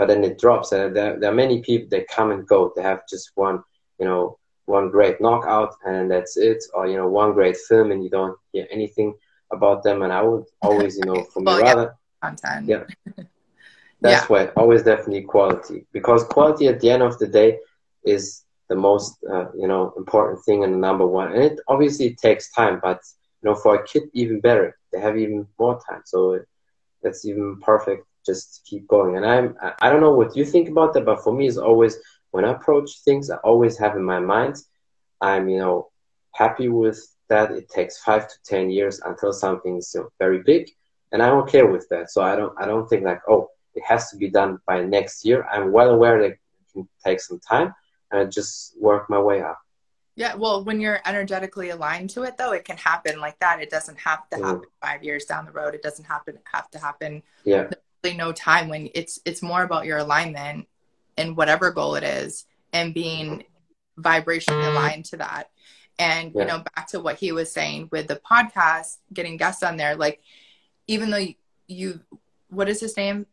[0.00, 0.72] but then it drops.
[0.72, 2.72] And there, there are many people that come and go.
[2.74, 3.62] They have just one
[3.98, 6.64] you know one great knockout and that's it.
[6.72, 9.14] Or you know one great film and you don't hear anything
[9.52, 12.28] about them, and I would always, you know, for me well, rather yeah.
[12.28, 12.66] content.
[12.66, 12.84] Yeah,
[14.00, 14.26] that's yeah.
[14.26, 17.58] why always definitely quality because quality at the end of the day
[18.04, 21.32] is the most uh, you know important thing and the number one.
[21.32, 23.00] And it obviously takes time, but
[23.42, 24.76] you know, for a kid even better.
[24.92, 26.40] They have even more time, so
[27.02, 28.06] that's even perfect.
[28.26, 29.16] Just keep going.
[29.16, 31.98] And I'm I don't know what you think about that, but for me, it's always
[32.30, 34.56] when I approach things, I always have in my mind,
[35.20, 35.90] I'm you know
[36.34, 40.70] happy with that it takes five to ten years until something's you know, very big,
[41.12, 42.10] and I'm okay with that.
[42.10, 45.24] So I don't I don't think like oh it has to be done by next
[45.24, 45.46] year.
[45.50, 46.38] I'm well aware that it
[46.72, 47.74] can take some time,
[48.10, 49.58] and I just work my way up.
[50.16, 53.62] Yeah, well, when you're energetically aligned to it, though, it can happen like that.
[53.62, 54.64] It doesn't have to happen mm.
[54.82, 55.74] five years down the road.
[55.74, 57.22] It doesn't happen have to happen.
[57.44, 57.70] Yeah,
[58.04, 60.68] really no time when it's it's more about your alignment
[61.16, 63.44] and whatever goal it is, and being
[63.98, 65.50] vibrationally aligned to that.
[66.00, 66.40] And, yeah.
[66.40, 69.96] you know, back to what he was saying with the podcast, getting guests on there,
[69.96, 70.22] like,
[70.86, 71.26] even though
[71.68, 72.00] you,
[72.48, 73.26] what is his name?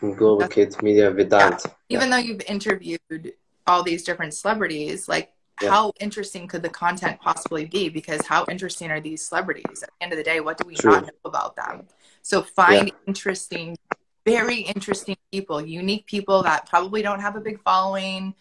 [0.00, 1.66] Global That's, Kids Media Vedant.
[1.66, 1.98] Yeah.
[1.98, 3.34] Even though you've interviewed
[3.66, 5.68] all these different celebrities, like, yeah.
[5.68, 7.90] how interesting could the content possibly be?
[7.90, 9.82] Because how interesting are these celebrities?
[9.82, 10.92] At the end of the day, what do we True.
[10.92, 11.86] not know about them?
[12.22, 13.76] So find interesting,
[14.24, 18.34] very interesting people, unique people that probably don't have a big following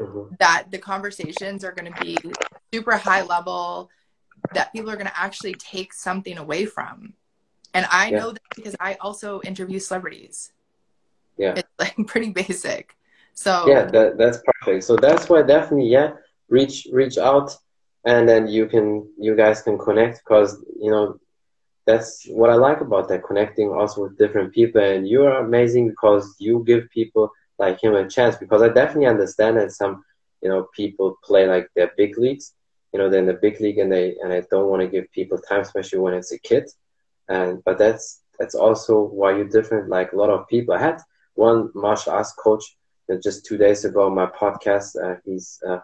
[0.00, 0.34] mm-hmm.
[0.38, 2.16] that the conversations are going to be
[2.72, 3.90] super high level,
[4.52, 7.14] that people are going to actually take something away from.
[7.72, 8.18] And I yeah.
[8.18, 10.52] know that because I also interview celebrities.
[11.36, 11.54] Yeah.
[11.56, 12.96] It's like pretty basic.
[13.34, 14.84] So Yeah, that, that's perfect.
[14.84, 16.12] So that's why definitely, yeah,
[16.48, 17.56] reach reach out
[18.04, 21.18] and then you can you guys can connect because you know
[21.86, 25.88] that's what I like about that connecting also with different people and you are amazing
[25.88, 30.04] because you give people like him a chance because I definitely understand that some
[30.42, 32.54] you know people play like their big leagues
[32.94, 35.10] you know they're in the big league and they and I don't want to give
[35.10, 36.70] people time especially when it's a kid.
[37.28, 40.74] And but that's that's also why you're different like a lot of people.
[40.74, 41.00] I had
[41.34, 42.64] one martial arts coach
[43.22, 45.82] just two days ago on my podcast uh, he's a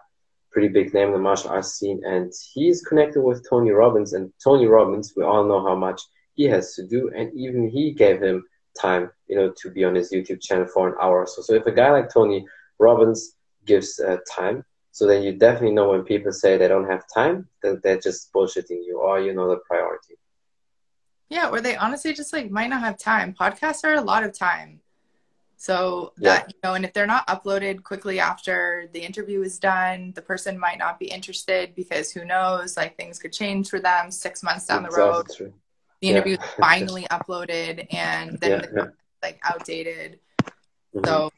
[0.51, 4.13] pretty big name in the martial arts scene and he's connected with Tony Robbins.
[4.13, 6.01] And Tony Robbins we all know how much
[6.35, 8.45] he has to do and even he gave him
[8.79, 11.41] time, you know, to be on his YouTube channel for an hour or so.
[11.41, 12.45] So if a guy like Tony
[12.79, 17.03] Robbins gives uh, time, so then you definitely know when people say they don't have
[17.13, 20.15] time, that they're just bullshitting you or you know the priority.
[21.29, 23.33] Yeah, or they honestly just like might not have time.
[23.33, 24.81] Podcasts are a lot of time.
[25.55, 26.47] So that, yeah.
[26.47, 30.59] you know, and if they're not uploaded quickly after the interview is done, the person
[30.59, 34.65] might not be interested because who knows, like things could change for them six months
[34.65, 35.27] down the road.
[35.37, 35.53] True
[36.01, 36.47] the interview yeah.
[36.59, 40.19] finally uploaded and then yeah, the, like outdated.
[40.95, 41.05] Mm-hmm.
[41.05, 41.31] So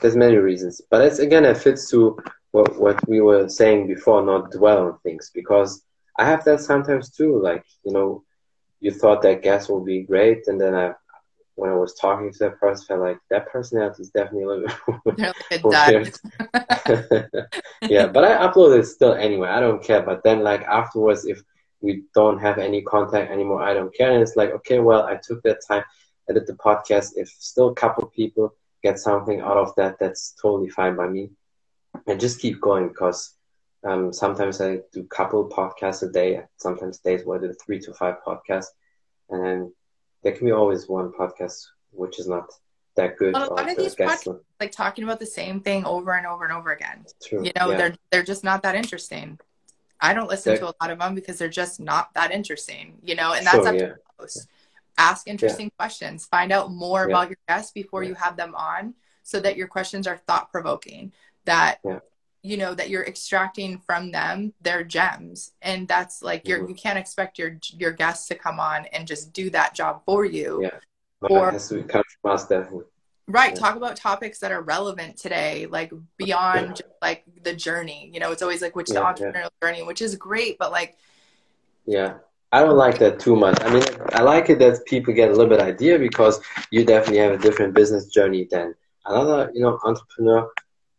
[0.00, 2.18] there's many reasons, but it's again it fits to
[2.52, 5.82] what what we were saying before, not dwell on things because
[6.18, 7.40] I have that sometimes too.
[7.40, 8.24] Like you know,
[8.80, 10.94] you thought that guest will be great, and then I
[11.56, 14.46] when I was talking to that person, I felt like that personality is definitely a
[14.48, 16.18] little bit weird.
[17.88, 19.48] yeah, but I uploaded it still anyway.
[19.48, 20.02] I don't care.
[20.02, 21.42] But then, like afterwards, if
[21.84, 23.62] we don't have any contact anymore.
[23.62, 24.10] I don't care.
[24.10, 25.84] And it's like, okay, well, I took that time.
[26.28, 27.12] I did the podcast.
[27.16, 31.30] If still a couple people get something out of that, that's totally fine by me.
[32.06, 33.34] And just keep going because
[33.84, 36.42] um, sometimes I do couple podcasts a day.
[36.56, 38.72] Sometimes days where I do three to five podcasts,
[39.28, 39.72] and then
[40.22, 42.50] there can be always one podcast which is not
[42.96, 43.34] that good.
[43.34, 46.44] Well, a lot of these podcasts, like talking about the same thing over and over
[46.44, 47.04] and over again.
[47.22, 47.44] True.
[47.44, 47.76] You know, yeah.
[47.76, 49.38] they're they're just not that interesting.
[50.00, 52.98] I don't listen to a lot of them because they're just not that interesting.
[53.02, 53.86] You know, and that's sure, up yeah.
[53.88, 54.48] to host.
[54.96, 55.78] Ask interesting yeah.
[55.78, 56.26] questions.
[56.26, 57.14] Find out more Yeah.
[57.16, 61.12] about your guests before you have them on, so that your questions are thought provoking.
[61.46, 61.98] That Yeah.
[62.42, 66.68] you know that you're extracting from them their gems, and that's like you're Mhm.
[66.68, 70.24] you can't expect your your guests to come on and just do that job for
[70.24, 70.60] you.
[70.62, 70.78] Yeah.
[71.22, 72.84] Or- it has to come from us definitely.
[73.26, 73.54] Right.
[73.54, 76.72] Talk about topics that are relevant today, like beyond Yeah.
[76.72, 78.10] just like the journey.
[78.12, 79.12] You know, it's always like which the Yeah, yeah.
[79.32, 80.96] entrepreneurial journey, which is great, but like
[81.86, 82.18] Yeah.
[82.52, 83.60] I don't like that too much.
[83.62, 83.82] I mean,
[84.12, 87.38] I like it that people get a little bit idea because you definitely have a
[87.38, 88.74] different business journey than
[89.06, 90.48] another, you know, entrepreneur.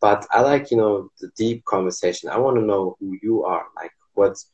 [0.01, 2.29] But I like, you know, the deep conversation.
[2.29, 4.51] I want to know who you are, like what's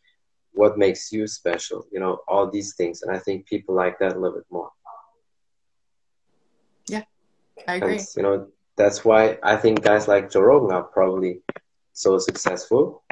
[0.54, 3.02] what makes you special, you know, all these things.
[3.02, 4.70] And I think people like that a little bit more.
[7.67, 8.00] I agree.
[8.00, 8.47] And you know,
[8.78, 11.39] that's why I think guys like Joe Rogan are probably
[11.93, 13.04] so successful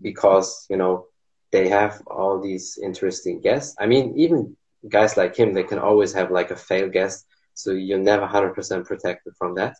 [0.00, 1.06] because, you know,
[1.52, 3.74] they have all these interesting guests.
[3.78, 4.56] I mean, even
[4.88, 8.54] guys like him, they can always have like a fail guest, so you're never hundred
[8.54, 9.74] percent protected from that.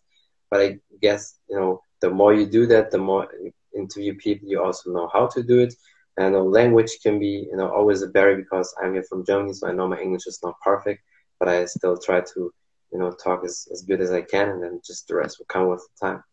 [0.51, 3.29] But I guess you know, the more you do that, the more
[3.77, 5.75] interview people, you also know how to do it.
[6.17, 9.69] And language can be, you know, always a barrier because I'm here from Germany, so
[9.69, 11.03] I know my English is not perfect,
[11.39, 12.53] but I still try to,
[12.95, 15.47] you know, talk as, as good as I can, and then just the rest will
[15.47, 16.25] come with the time.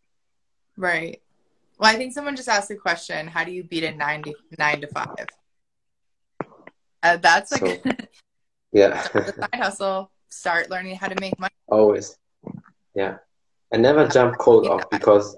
[0.77, 1.19] Right.
[1.79, 4.33] Well, I think someone just asked the question, how do you beat it nine to
[4.59, 5.27] nine to five?
[7.01, 7.83] Uh, that's like
[8.71, 9.01] Yeah.
[9.13, 10.11] the side hustle.
[10.29, 11.53] Start learning how to make money.
[11.67, 12.17] Always.
[12.95, 13.17] Yeah.
[13.71, 15.35] And never jump cold off because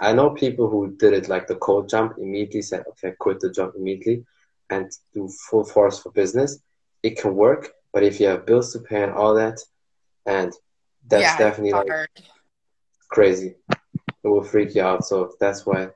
[0.00, 3.50] I know people who did it like the cold jump immediately said, okay, quit the
[3.50, 4.24] job immediately
[4.70, 6.58] and do full force for business.
[7.02, 9.60] It can work, but if you have bills to pay and all that,
[10.26, 10.52] and
[11.08, 11.96] that's yeah, definitely like
[13.10, 13.54] crazy.
[14.24, 15.04] It will freak you out.
[15.04, 15.88] So that's why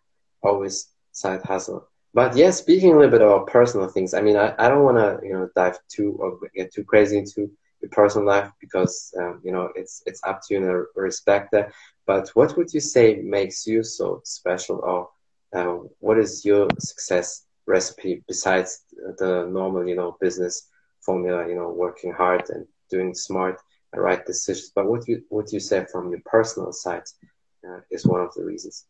[0.42, 1.88] always side hustle.
[2.14, 4.96] But yeah, speaking a little bit about personal things, I mean, I, I don't want
[4.98, 9.40] to, you know, dive too or get too crazy into your personal life because, um,
[9.44, 11.72] you know, it's, it's up to you and I respect that.
[12.06, 15.08] But what would you say makes you so special or
[15.54, 18.82] uh, what is your success recipe besides
[19.18, 20.68] the normal, you know, business
[21.04, 23.60] formula, you know, working hard and doing smart
[23.94, 24.70] right decisions.
[24.74, 27.04] But what you, what you say from your personal side
[27.68, 28.86] uh, is one of the reasons.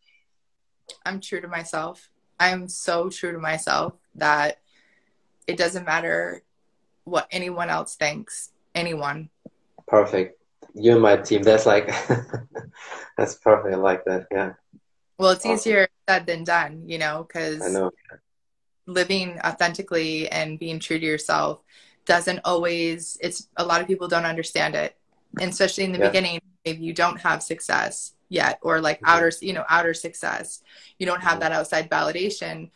[1.05, 2.11] I'm true to myself.
[2.41, 4.61] I'm so true to myself that
[5.47, 6.43] it doesn't matter
[7.05, 8.51] what anyone else thinks.
[8.75, 9.31] Anyone.
[9.87, 10.41] Perfect.
[10.75, 11.43] You and my team.
[11.43, 11.87] That's like,
[13.17, 13.75] that's perfect.
[13.75, 14.27] I like that.
[14.31, 14.53] Yeah.
[15.19, 15.57] Well, it's Awesome.
[15.57, 17.91] easier said than done, you know, I because know.
[18.87, 21.61] living authentically and being true to yourself
[22.09, 24.97] doesn't always, it's a lot of people don't understand it.
[25.41, 26.09] And especially in the Yeah.
[26.09, 29.09] beginning, maybe you don't have success yet or like Mhm.
[29.13, 30.63] outer, you know, outer success.
[30.99, 31.41] You don't have Mhm.
[31.43, 32.71] that outside validation.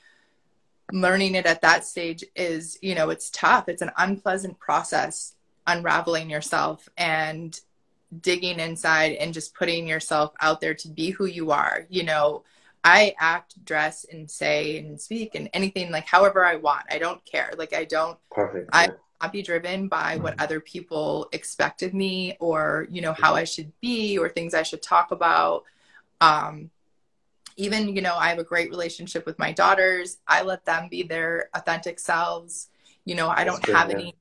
[0.92, 3.68] Learning it at that stage is, you know, it's tough.
[3.68, 5.34] It's an unpleasant process
[5.66, 7.58] unraveling yourself and
[8.20, 11.86] digging inside and just putting yourself out there to be who you are.
[11.88, 12.44] You know,
[12.84, 16.84] I act, dress, and say and speak and anything like however I want.
[16.90, 17.52] I don't care.
[17.56, 18.68] Like I don't Perfect.
[18.72, 18.90] I-.
[19.22, 23.44] not be driven by what other people expect of me or you know how I
[23.44, 25.64] should be or things I should talk about.
[26.20, 26.70] Um,
[27.56, 30.18] even you know I have a great relationship with my daughters.
[30.26, 32.68] I let them be their authentic selves.
[33.04, 33.96] You know I That's don't good, have yeah.
[33.96, 34.14] any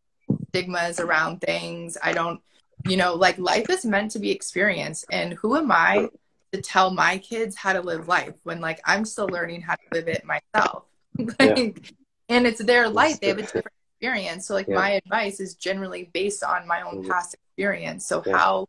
[0.50, 1.98] stigmas around things.
[2.02, 2.42] I don't
[2.88, 6.10] you know like life is meant to be experienced and who am I
[6.52, 9.82] to tell my kids how to live life when like I'm still learning how to
[9.94, 10.84] live it myself.
[11.40, 11.92] like
[12.30, 13.20] and it's their life.
[13.20, 13.68] They have a different
[14.02, 14.48] experience.
[14.48, 14.76] So like Yeah.
[14.76, 17.10] my advice is generally based on my own Mhm.
[17.10, 18.06] past experience.
[18.06, 18.38] So Yeah.
[18.38, 18.68] how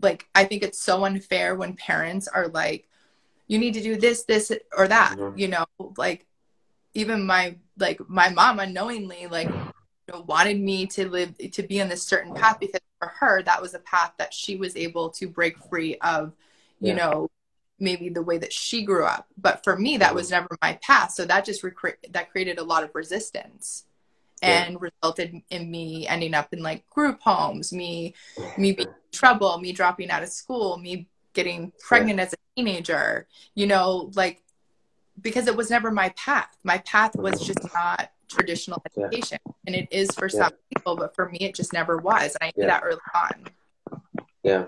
[0.00, 2.88] like I think it's so unfair when parents are like,
[3.46, 5.16] you need to do this, this or that.
[5.16, 5.38] Mhm.
[5.38, 6.26] You know, like
[6.94, 11.80] even my like my mom unknowingly like you know, wanted me to live to be
[11.80, 15.08] on this certain path because for her that was a path that she was able
[15.10, 16.32] to break free of,
[16.80, 16.96] you Yeah.
[16.96, 17.30] know,
[17.78, 19.26] maybe the way that she grew up.
[19.36, 20.14] But for me, that Mhm.
[20.14, 21.12] was never my path.
[21.12, 23.84] So that just recre- that created a lot of resistance
[24.42, 24.64] Yeah.
[24.64, 28.14] and resulted in me ending up in like group homes, me
[28.58, 33.26] me being in trouble, me dropping out of school, me getting pregnant as a teenager,
[33.54, 34.42] you know, like
[35.20, 36.56] because it was never my path.
[36.64, 39.52] My path was just not traditional education yeah.
[39.66, 42.52] and it is for some people but for me it just never was and i
[42.56, 42.66] knew yeah.
[42.66, 43.46] that early on
[44.42, 44.64] yeah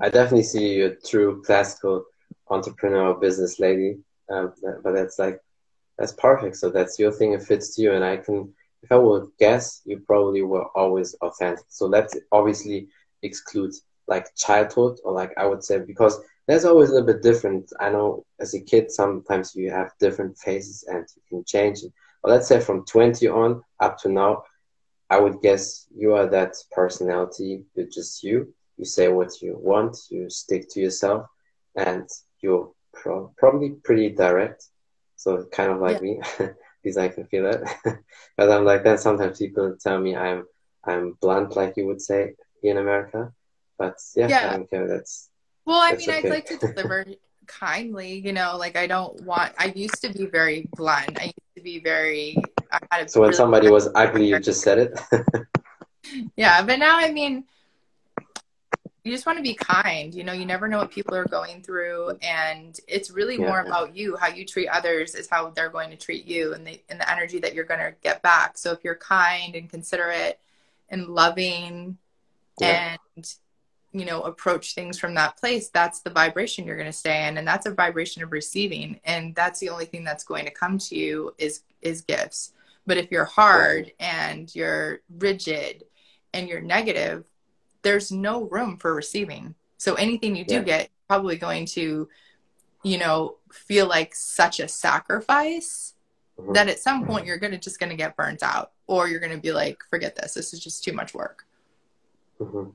[0.00, 2.04] i definitely see you a true classical
[2.50, 3.96] entrepreneurial business lady
[4.30, 4.52] um,
[4.82, 5.40] but that's like
[5.98, 8.52] that's perfect so that's your thing it fits to you and i can
[8.84, 11.64] if i would guess you probably were always authentic.
[11.68, 12.88] So that obviously
[13.22, 17.72] excludes like childhood or like i would say because there's always a little bit different.
[17.80, 21.92] I know as a kid sometimes you have different phases and you can change it.
[22.22, 24.42] But let's say from 20 on up to now
[25.10, 28.52] i would guess you are that personality you're just you.
[28.76, 31.26] You say what you want you stick to yourself
[31.76, 32.06] and
[32.40, 34.60] you're pro- probably pretty direct.
[35.16, 36.08] So kind of like yeah.
[36.08, 36.20] me
[36.84, 37.62] because i can feel it
[38.36, 40.44] but i'm like that sometimes people tell me i'm
[40.84, 43.32] i'm blunt like you would say in america
[43.78, 44.50] but yeah, yeah.
[44.50, 45.30] i don't care that's
[45.64, 46.18] well, I mean, okay.
[46.18, 47.06] I'd like to deliver
[47.46, 51.18] kindly, you know, like I don't want, I used to be very blunt.
[51.18, 52.36] I used to be very,
[53.06, 55.00] so when really somebody was ugly, you just said it?
[56.36, 57.44] yeah, but now, I mean,
[59.04, 60.14] you just want to be kind.
[60.14, 63.46] You know, you never know what people are going through, and it's really yeah.
[63.46, 64.16] more about you.
[64.16, 67.10] How you treat others is how they're going to treat you, and the and the
[67.10, 68.56] energy that you're going to get back.
[68.56, 70.40] So if you're kind and considerate
[70.88, 71.98] and loving,
[72.58, 72.96] yeah.
[73.16, 73.34] and
[73.92, 77.38] you know approach things from that place that's the vibration you're going to stay in
[77.38, 80.78] and that's a vibration of receiving and that's the only thing that's going to come
[80.78, 82.52] to you is is gifts
[82.86, 85.84] but if you're hard and you're rigid
[86.32, 87.24] and you're negative
[87.84, 90.62] there's no room for receiving so anything you do yeah.
[90.62, 92.08] get probably going to
[92.82, 95.94] you know feel like such a sacrifice
[96.38, 96.52] mm-hmm.
[96.52, 99.52] that at some point you're gonna just gonna get burnt out or you're gonna be
[99.52, 101.46] like forget this this is just too much work
[102.40, 102.70] mm-hmm.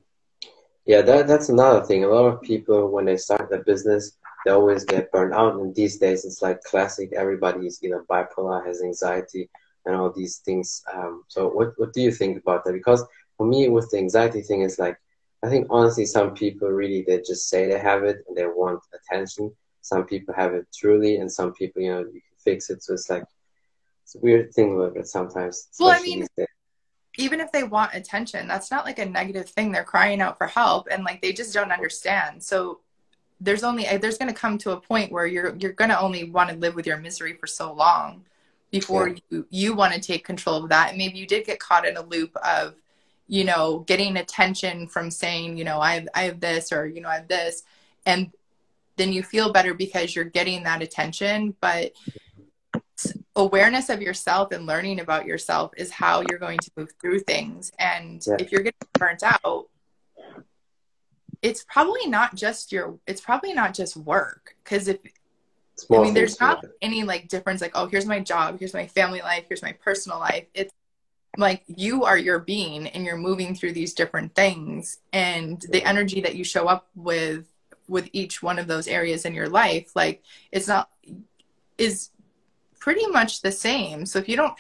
[0.90, 2.04] Yeah, that that's another thing.
[2.04, 5.54] A lot of people when they start their business, they always get burned out.
[5.54, 7.14] And these days, it's like classic.
[7.14, 9.52] Everybody is either bipolar, has anxiety,
[9.86, 10.84] and all these things.
[10.92, 12.74] Um, so, what what do you think about that?
[12.74, 13.06] Because
[13.40, 15.00] for me, with the anxiety thing, it's like
[15.42, 18.82] I think honestly, some people really they just say they have it and they want
[18.94, 19.56] attention.
[19.80, 22.84] Some people have it truly, and some people, you know, you can fix it.
[22.84, 23.24] So it's like
[24.04, 25.70] it's a weird thing with it sometimes.
[25.80, 26.28] Well, I mean,
[27.18, 30.48] even if they want attention that's not like a negative thing they're crying out for
[30.48, 32.80] help and like they just don't understand so
[33.42, 36.00] there's only eh, there's going to come to a point where you're you're going to
[36.00, 38.24] only want to live with your misery for so long
[38.72, 39.16] before yeah.
[39.32, 41.98] you you want to take control of that and maybe you did get caught in
[41.98, 42.76] a loop of
[43.30, 47.00] you know getting attention from saying you know i have, I have this or you
[47.00, 47.64] know i have this.
[48.06, 48.32] And
[48.98, 51.56] then you feel better because you're getting that attention.
[51.62, 51.94] But
[53.36, 57.72] awareness of yourself and learning about yourself is how you're going to move through things.
[57.80, 58.36] And yeah.
[58.40, 59.68] if you're getting burnt out,
[61.42, 64.56] it's probably not just your it's probably not just work.
[64.64, 64.98] Because if
[65.78, 68.86] Small I mean there's not any like difference like oh here's my job here's my
[68.88, 70.46] family life here's my personal life.
[70.54, 70.74] It's
[71.38, 76.22] like you are your being and you're moving through these different things and the energy
[76.22, 77.46] that you show up with
[77.88, 80.90] with each one of those areas in your life like it's not
[81.78, 82.10] is
[82.80, 84.06] pretty much the same.
[84.06, 84.54] So if you don't,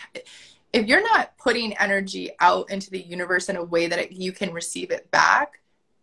[0.74, 4.32] if you're not putting energy out into the universe in a way that it, you
[4.32, 5.62] can receive it back,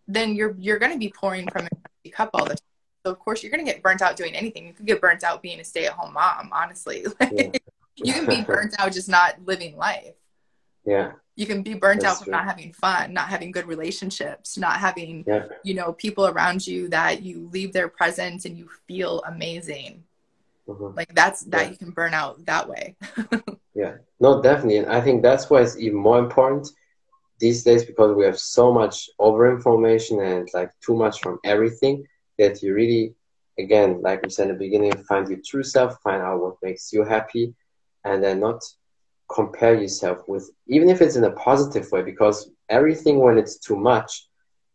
[0.08, 1.68] then you're you're going to be pouring from
[2.04, 2.58] a cup all the time.
[3.04, 4.66] So of course you're going to get burnt out doing anything.
[4.66, 6.50] You could get burnt out being a stay-at-home mom.
[6.52, 7.50] Honestly, yeah.
[7.94, 10.14] you can be burnt out just not living life.
[10.86, 11.12] Yeah.
[11.34, 12.32] You can be burnt That's out from true.
[12.32, 15.46] not having fun, not having good relationships, not having, yeah.
[15.62, 20.04] you know, people around you that you leave their presence and you feel amazing.
[20.66, 20.96] Mm-hmm.
[20.96, 21.70] Like that's that yeah.
[21.70, 22.96] you can burn out that way.
[23.74, 24.78] yeah, no, definitely.
[24.78, 26.68] And I think that's why it's even more important
[27.38, 32.06] these days because we have so much over information and like too much from everything
[32.38, 33.14] that you really,
[33.58, 36.92] again, like we said in the beginning, find your true self, find out what makes
[36.92, 37.54] you happy,
[38.04, 38.62] and then not
[39.28, 43.76] compare yourself with, even if it's in a positive way, because everything when it's too
[43.76, 44.26] much,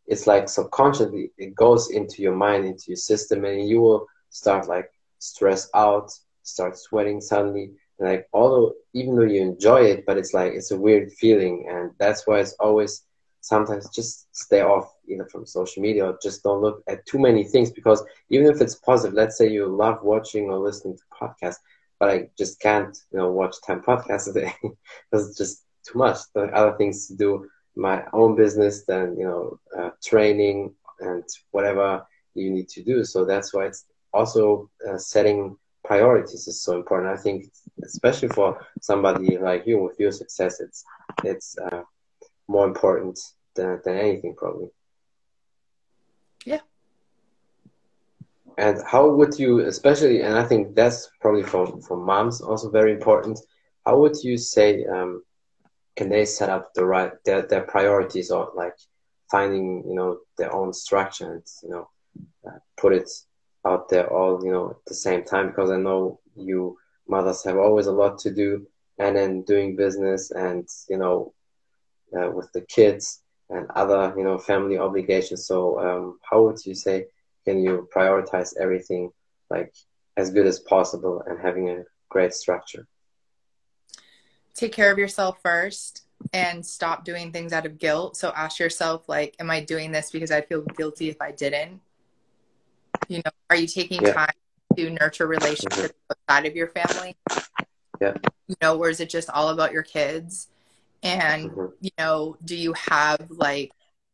[0.08, 4.68] it's like subconsciously it goes into your mind, into your system, and you will start
[4.68, 4.89] like
[5.20, 6.12] stress out,
[6.43, 7.72] start sweating suddenly.
[7.99, 11.68] And like although even though you enjoy it, but it's like it's a weird feeling,
[11.70, 13.04] and that's why it's always
[13.41, 17.43] sometimes just stay off either from social media or just don't look at too many
[17.43, 21.58] things because even if it's positive, let's say you love watching or listening to podcasts,
[22.02, 25.99] but I just can't, you know, watch 10 podcasts a day because it's just too
[25.99, 26.18] much.
[26.34, 31.24] There are other things to do, my own business, then, you know, uh, training and
[31.52, 33.04] whatever you need to do.
[33.04, 37.14] So that's why it's also uh, setting priorities is so important.
[37.14, 37.45] I think,
[37.84, 40.84] especially for somebody like you with your success, it's
[41.24, 41.84] it's uh,
[42.47, 43.20] more important
[43.56, 44.70] than, than anything, probably.
[46.45, 46.62] Yeah.
[48.58, 52.91] And how would you, especially, and I think that's probably for for moms also very
[52.93, 53.39] important.
[53.86, 55.24] how would you say um,
[55.95, 58.76] can they set up the right their, their priorities or like
[59.30, 61.89] finding you know their own structure and you know
[62.47, 63.10] uh, put it
[63.66, 66.78] out there all you know at the same time because I know you
[67.08, 68.68] mothers have always a lot to do
[68.99, 71.34] and then doing business and you know
[72.18, 76.76] uh, with the kids and other you know family obligations so um, how would you
[76.76, 77.06] say
[77.46, 79.12] can you prioritize everything
[79.50, 79.74] like
[80.18, 82.88] as good as possible and having a great structure
[84.54, 89.08] take care of yourself first and stop doing things out of guilt so ask yourself
[89.08, 91.80] like am i doing this because i feel guilty if i didn't
[93.08, 94.14] you know are you taking yeah.
[94.14, 94.34] time
[94.76, 96.14] to nurture relationships mm-hmm.
[96.30, 97.16] outside of your family
[98.00, 98.14] yeah
[98.48, 100.48] you know or is it just all about your kids
[101.04, 101.74] and mm-hmm.
[101.82, 103.72] you know do you have like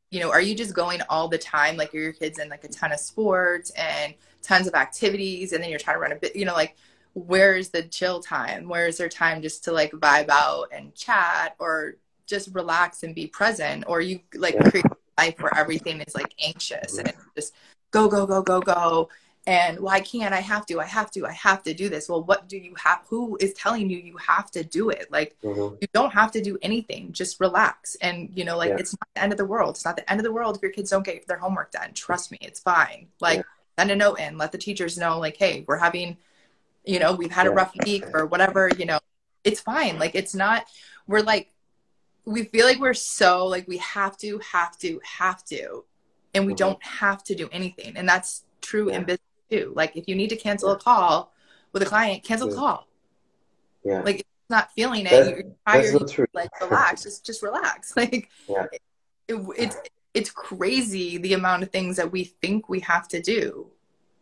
[0.09, 1.77] you know are you just going all the time?
[1.77, 5.69] Like your kids in like a ton of sports and tons of activities and then
[5.69, 6.75] you're trying to run a bit you know like
[7.13, 8.69] where's the chill time?
[8.69, 11.95] Where's there time just to like vibe out and chat or
[12.27, 13.85] just relax and be present?
[13.87, 17.53] Or you like create a life where everything is like anxious and it's just
[17.91, 19.09] go go go go go
[19.47, 20.81] and why can't i have to?
[20.81, 21.25] I have to.
[21.25, 22.09] I have to do this.
[22.09, 25.07] Well what do you have who is telling you you have to do it?
[25.09, 25.75] Like mm-hmm.
[25.79, 27.13] you don't have to do anything.
[27.13, 27.95] Just relax.
[28.01, 28.77] And you know like yeah.
[28.77, 29.75] it's not the end of the world.
[29.75, 31.93] It's not the end of the world if your kids don't get their homework done.
[31.93, 33.07] Trust me it's fine.
[33.21, 33.43] Like yeah.
[33.79, 34.37] send a note in.
[34.37, 36.17] Let the teachers know like hey we're having
[36.83, 37.53] you know we've had yeah.
[37.53, 38.99] a rough week or whatever you know.
[39.45, 39.97] It's fine.
[39.97, 40.65] Like it's not
[41.07, 41.53] we're like
[42.25, 45.85] we feel like we're so like we have to have to have to
[46.33, 46.57] and we mm-hmm.
[46.57, 47.95] don't have to do anything.
[47.95, 49.73] And that's true in business too.
[49.75, 51.33] Like if you need to cancel a call
[51.73, 52.87] with a client, cancel a call.
[53.83, 54.01] Yeah.
[54.01, 57.93] Like it's not feeling it, that, you're tired, you, like relax, just just relax.
[57.97, 58.65] Like yeah.
[58.71, 58.81] it,
[59.27, 59.77] it, it's
[60.13, 63.67] it's crazy the amount of things that we think we have to do.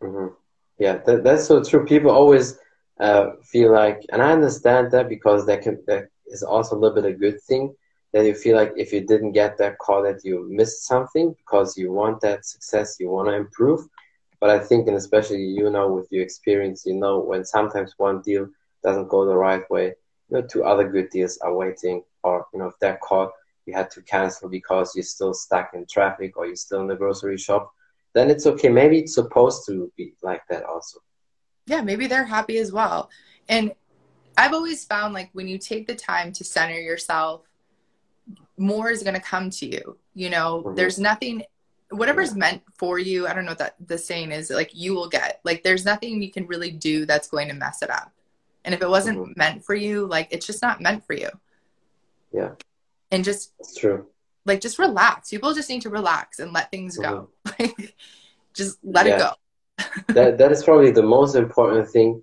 [0.02, 0.34] Mm-hmm.
[0.78, 1.86] Yeah, that, that's so true.
[1.86, 2.58] People always
[3.00, 6.94] uh, feel like, and I understand that because that can that is also a little
[6.94, 7.74] bit a good thing.
[8.12, 11.76] That you feel like if you didn't get that call, that you missed something because
[11.76, 13.80] you want that success, you want to improve.
[14.46, 18.22] But I think, and especially you know with your experience, you know when sometimes one
[18.22, 18.48] deal
[18.84, 22.60] doesn't go the right way, you know two other good deals are waiting, or you
[22.60, 23.32] know if that call
[23.64, 26.94] you had to cancel because you're still stuck in traffic or you're still in the
[26.94, 27.72] grocery shop,
[28.14, 28.68] then it's okay.
[28.68, 31.00] Maybe it's supposed to be like that also.
[31.66, 33.10] Yeah, maybe they're happy as well.
[33.48, 33.72] And
[34.38, 37.42] I've always found like when you take the time to center yourself,
[38.56, 39.98] more is going to come to you.
[40.14, 40.76] You know, mm-hmm.
[40.76, 41.42] there's nothing
[41.90, 45.08] whatever's meant for you i don't know what that the saying is like you will
[45.08, 45.40] get.
[45.44, 48.12] Like there's nothing you can really do that's going to mess it up.
[48.64, 49.32] And if it wasn't mm-hmm.
[49.36, 51.28] meant for you like it's just not meant for you.
[52.32, 52.52] Yeah.
[53.10, 54.06] And just it's true.
[54.44, 55.30] like just relax.
[55.30, 57.30] People just need to relax and let things go.
[57.46, 57.62] Mm-hmm.
[57.80, 57.94] like
[58.54, 59.14] just let yeah.
[59.14, 59.30] it go.
[60.14, 62.22] That that is probably the most important thing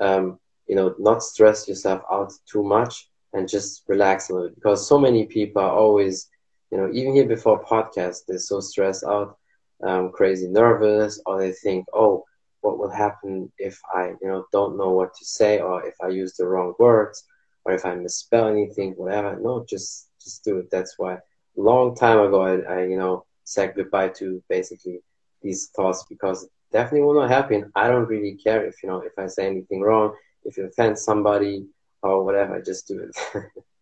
[0.00, 4.88] um you know not stress yourself out too much and just relax a little because
[4.88, 6.28] so many people are always
[6.74, 9.38] you know, even here before podcast, they're so stressed out,
[9.84, 12.24] um, crazy nervous, or they think, oh,
[12.62, 16.08] what will happen if I, you know, don't know what to say, or if I
[16.08, 17.22] use the wrong words,
[17.64, 19.38] or if I misspell anything, whatever.
[19.40, 20.68] No, just just do it.
[20.72, 21.20] That's why a
[21.54, 24.98] long time ago I, I you know, said goodbye to basically
[25.42, 27.70] these thoughts because definitely will not happen.
[27.76, 30.12] I don't really care if you know if I say anything wrong,
[30.42, 31.66] if you offend somebody
[32.02, 32.60] or whatever.
[32.60, 33.44] Just do it.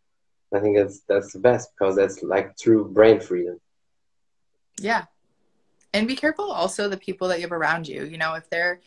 [0.55, 3.59] I think that's that's the best because that's like true brain freedom.
[4.81, 5.05] Yeah,
[5.93, 8.05] and be careful also the people that you have around you.
[8.05, 8.81] You know, if they're,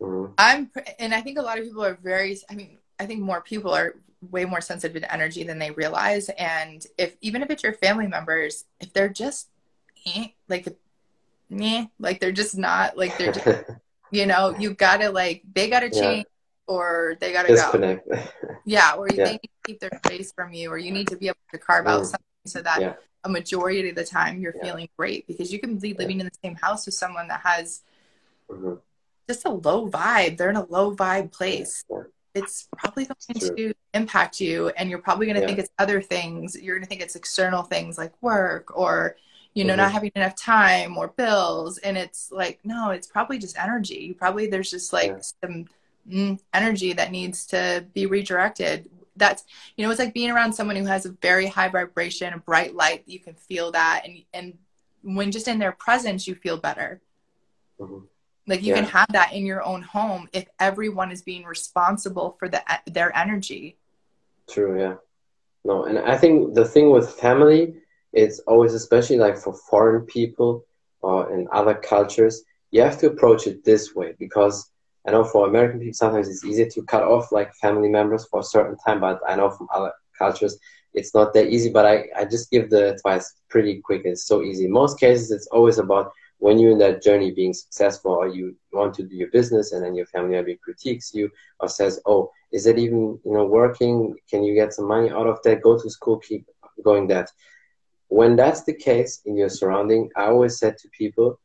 [0.00, 0.32] mm-hmm.
[0.38, 2.38] I'm, and I think a lot of people are very.
[2.50, 3.96] I mean, I think more people are
[4.30, 6.28] way more sensitive to energy than they realize.
[6.30, 9.48] And if even if it's your family members, if they're just
[10.06, 10.68] eh, like,
[11.50, 13.46] meh, like they're just not like they're, just,
[14.10, 16.26] you know, you gotta like they gotta change.
[16.26, 16.32] Yeah
[16.68, 18.08] or they gotta Disconnect.
[18.08, 18.18] go.
[18.64, 19.24] Yeah, or yeah.
[19.24, 21.86] they to keep their space from you, or you need to be able to carve
[21.86, 22.94] out something so that yeah.
[23.24, 24.64] a majority of the time you're yeah.
[24.64, 27.82] feeling great because you can be living in the same house with someone that has
[28.50, 28.74] mm-hmm.
[29.28, 30.36] just a low vibe.
[30.36, 31.84] They're in a low vibe place.
[32.34, 36.56] It's probably going to impact you, and you're probably going to think it's other things.
[36.60, 39.16] You're going to think it's external things like work or
[39.54, 39.80] you know, mm-hmm.
[39.80, 41.78] not having enough time or bills.
[41.78, 43.96] And it's like, no, it's probably just energy.
[43.96, 45.20] You probably, there's just like yeah.
[45.42, 45.66] some
[46.08, 48.88] mm, energy that needs to be redirected
[49.18, 49.44] that's
[49.76, 52.74] you know it's like being around someone who has a very high vibration a bright
[52.74, 54.58] light you can feel that and and
[55.02, 57.00] when just in their presence you feel better
[57.78, 57.98] mm-hmm.
[58.46, 58.76] like you yeah.
[58.76, 63.16] can have that in your own home if everyone is being responsible for the their
[63.16, 63.76] energy
[64.48, 64.94] true yeah
[65.64, 67.74] no and i think the thing with family
[68.12, 70.64] it's always especially like for foreign people
[71.02, 74.70] or in other cultures you have to approach it this way because
[75.08, 78.40] I know for American people sometimes it's easy to cut off like family members for
[78.40, 80.58] a certain time, but I know from other cultures
[80.92, 81.70] it's not that easy.
[81.70, 84.02] But I, I just give the advice pretty quick.
[84.04, 84.66] It's so easy.
[84.66, 88.54] In most cases, it's always about when you're in that journey being successful or you
[88.70, 91.30] want to do your business and then your family maybe critiques you
[91.60, 94.14] or says, oh, is it even you know working?
[94.28, 95.62] Can you get some money out of that?
[95.62, 96.44] Go to school, keep
[96.84, 97.30] going that.
[98.08, 101.40] When that's the case in your surrounding, I always said to people,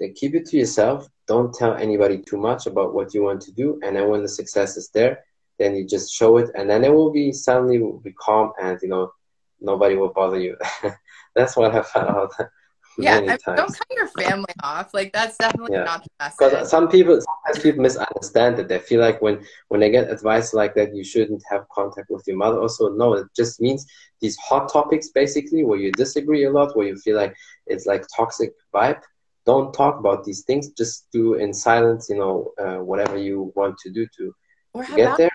[0.00, 1.08] then keep it to yourself.
[1.26, 3.80] Don't tell anybody too much about what you want to do.
[3.82, 5.24] And then when the success is there,
[5.58, 8.78] then you just show it, and then it will be suddenly will be calm, and
[8.82, 9.12] you know
[9.60, 10.56] nobody will bother you.
[11.34, 12.32] that's what I found out.
[12.98, 14.92] yeah, I mean, don't cut your family off.
[14.92, 15.84] Like that's definitely yeah.
[15.84, 16.38] not the best.
[16.38, 18.68] Because some people, sometimes people misunderstand it.
[18.68, 22.24] They feel like when when they get advice like that, you shouldn't have contact with
[22.26, 22.60] your mother.
[22.60, 23.86] Also, no, it just means
[24.20, 28.04] these hot topics, basically, where you disagree a lot, where you feel like it's like
[28.16, 29.00] toxic vibe
[29.46, 30.70] don't talk about these things.
[30.70, 34.34] Just do in silence, you know, uh, whatever you want to do to
[34.72, 35.30] or get there.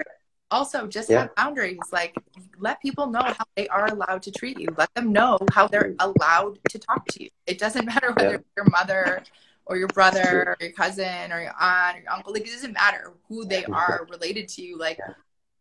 [0.52, 1.20] Also, just yeah.
[1.22, 1.78] have boundaries.
[1.92, 2.16] Like,
[2.58, 4.68] let people know how they are allowed to treat you.
[4.78, 7.30] Let them know how they're allowed to talk to you.
[7.46, 8.38] It doesn't matter whether yeah.
[8.58, 9.22] your mother
[9.68, 12.34] or your brother or your cousin or your aunt or your uncle.
[12.34, 14.76] Like, it doesn't matter who they are related to you.
[14.76, 15.14] Like, yeah.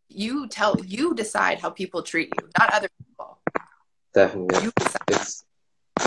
[0.08, 3.40] you tell, you decide how people treat you, not other people.
[4.14, 4.64] Definitely.
[4.64, 5.02] You decide.
[5.08, 5.44] It's,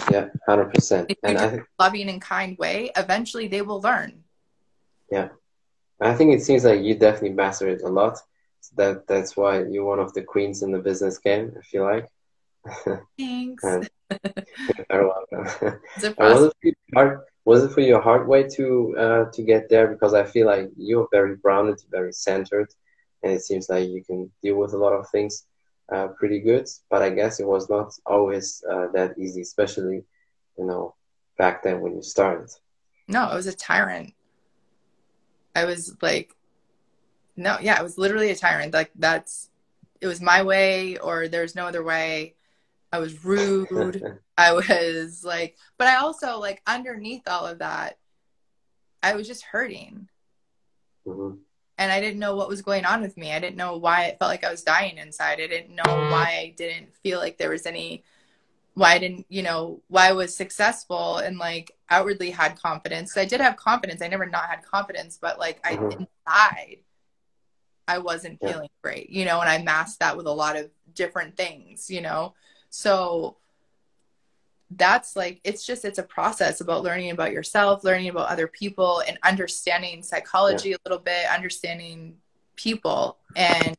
[0.10, 1.14] yeah, hundred percent.
[1.24, 4.24] And I think loving and kind way, eventually they will learn.
[5.12, 5.30] Yeah,
[6.00, 8.18] I think it seems like you definitely master it a lot.
[8.62, 11.54] So that that's why you're one of the queens in the business game.
[11.58, 12.08] if you like.
[13.18, 13.64] Thanks.
[14.90, 15.80] you're welcome.
[16.18, 17.22] was it hard?
[17.44, 19.88] Was it for you a hard way to uh, to get there?
[19.88, 22.70] Because I feel like you're very grounded, very centered,
[23.24, 25.46] and it seems like you can deal with a lot of things
[25.92, 30.04] uh, pretty good, but I guess it was not always uh, that easy, especially,
[30.58, 30.96] you know,
[31.38, 32.50] back then when you started.
[33.08, 34.14] No, I was a tyrant.
[35.56, 36.34] I was like,
[37.36, 38.74] no, yeah, I was literally a tyrant.
[38.74, 39.50] Like that's,
[40.00, 42.36] it was my way or there's no other way.
[42.94, 44.20] I was rude.
[44.38, 47.98] I was like, but I also like underneath all of that,
[49.04, 50.08] I was just hurting.
[51.06, 51.38] Mm-hmm
[51.82, 53.34] and I didn't know what was going on with me.
[53.34, 55.42] I didn't know why it felt like I was dying inside.
[55.42, 58.04] I didn't know why I didn't feel like there was any
[58.76, 63.18] why I didn't, you know, why I was successful and like outwardly had confidence.
[63.18, 64.04] I did have confidence.
[64.04, 66.04] I never not had confidence, but like I mm-hmm.
[66.04, 66.78] inside
[67.88, 71.36] I wasn't feeling great, you know, and I masked that with a lot of different
[71.36, 72.36] things, you know.
[72.70, 73.38] So
[74.78, 79.04] that's like it's just it's a process about learning about yourself learning about other people
[79.08, 80.76] and understanding psychology yeah.
[80.76, 82.16] a little bit understanding
[82.56, 83.76] people and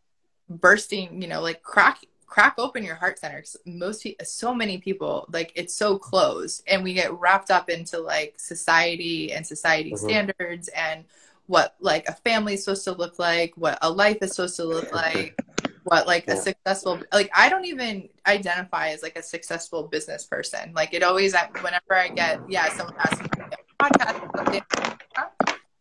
[0.48, 5.52] bursting you know like crack crack open your heart center most so many people like
[5.54, 10.06] it's so closed and we get wrapped up into like society and society mm-hmm.
[10.06, 11.04] standards and
[11.46, 14.64] what like a family is supposed to look like what a life is supposed to
[14.64, 15.38] look like
[15.84, 16.34] what like yeah.
[16.34, 20.72] a successful like i don't even identify as like a successful business person.
[20.74, 24.64] Like it always whenever i get yeah someone asks me a podcast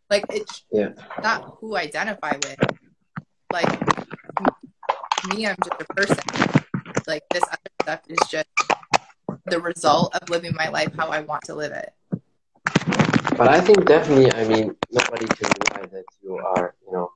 [0.09, 0.89] like it's yeah.
[1.21, 2.57] not who i identify with.
[3.53, 3.69] Like
[5.29, 6.17] me i'm just a person.
[7.07, 8.47] Like this other stuff is just
[9.45, 11.93] the result of living my life how i want to live it.
[13.37, 17.11] But i think definitely i mean nobody can deny that you are you know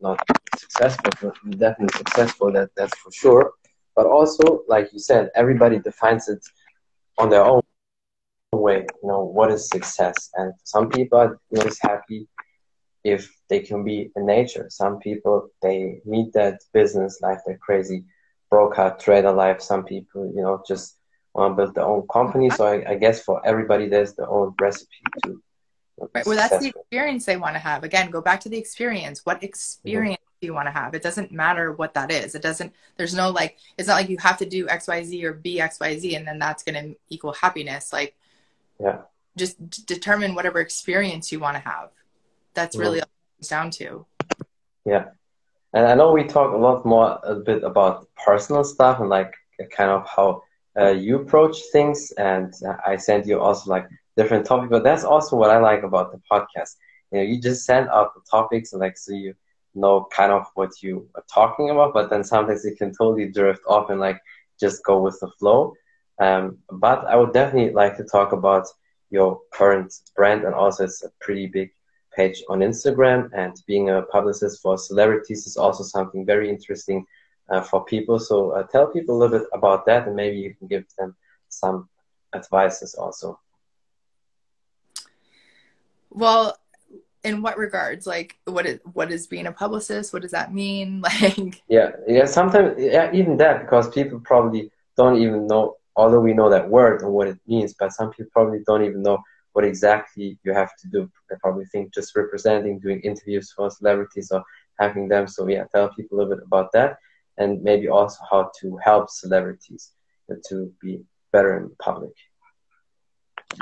[0.00, 0.20] not
[0.56, 2.52] successful, definitely successful.
[2.52, 3.52] That that's for sure.
[3.96, 6.42] But also, like you said, everybody defines it
[7.18, 7.62] on their own
[8.52, 8.86] way.
[9.02, 12.28] You know what is success, and some people are just happy
[13.04, 14.66] if they can be in nature.
[14.68, 18.04] Some people they need that business life, that crazy
[18.50, 19.60] broker trader life.
[19.60, 20.96] Some people, you know, just
[21.34, 22.50] want to build their own company.
[22.50, 25.40] So I, I guess for everybody, there's their own recipe to
[26.14, 26.24] Right.
[26.24, 27.84] Well, that's the experience they want to have.
[27.84, 29.24] Again, go back to the experience.
[29.24, 30.38] What experience mm-hmm.
[30.40, 30.94] do you want to have?
[30.94, 32.34] It doesn't matter what that is.
[32.34, 35.58] It doesn't, there's no like, it's not like you have to do XYZ or be
[35.58, 37.92] XYZ and then that's going to equal happiness.
[37.92, 38.16] Like,
[38.80, 38.98] yeah,
[39.36, 41.90] just d- determine whatever experience you want to have.
[42.54, 43.04] That's really mm-hmm.
[43.04, 44.06] all it comes down to.
[44.84, 45.04] Yeah.
[45.72, 49.34] And I know we talk a lot more a bit about personal stuff and like
[49.70, 50.42] kind of how
[50.78, 52.10] uh, you approach things.
[52.12, 52.52] And
[52.86, 53.86] I sent you also like
[54.16, 54.70] different topic.
[54.70, 56.76] But that's also what I like about the podcast.
[57.12, 59.34] You know, you just send out the topics and like so you
[59.74, 63.62] know kind of what you are talking about, but then sometimes you can totally drift
[63.66, 64.20] off and like
[64.58, 65.74] just go with the flow.
[66.18, 68.66] Um, but I would definitely like to talk about
[69.10, 71.70] your current brand and also it's a pretty big
[72.14, 77.06] page on Instagram and being a publicist for celebrities is also something very interesting
[77.48, 78.18] uh, for people.
[78.18, 81.16] So uh, tell people a little bit about that and maybe you can give them
[81.48, 81.88] some
[82.34, 83.40] advices also.
[86.10, 86.56] Well,
[87.24, 88.06] in what regards?
[88.06, 90.12] Like, what is what is being a publicist?
[90.12, 91.02] What does that mean?
[91.22, 92.24] Like, yeah, yeah.
[92.24, 95.76] Sometimes, yeah, even that because people probably don't even know.
[95.96, 99.02] Although we know that word and what it means, but some people probably don't even
[99.02, 99.18] know
[99.52, 101.10] what exactly you have to do.
[101.28, 104.42] They probably think just representing, doing interviews for celebrities, or
[104.78, 105.26] having them.
[105.26, 106.98] So yeah, tell people a little bit about that,
[107.38, 109.90] and maybe also how to help celebrities
[110.48, 111.02] to be
[111.32, 112.12] better in public.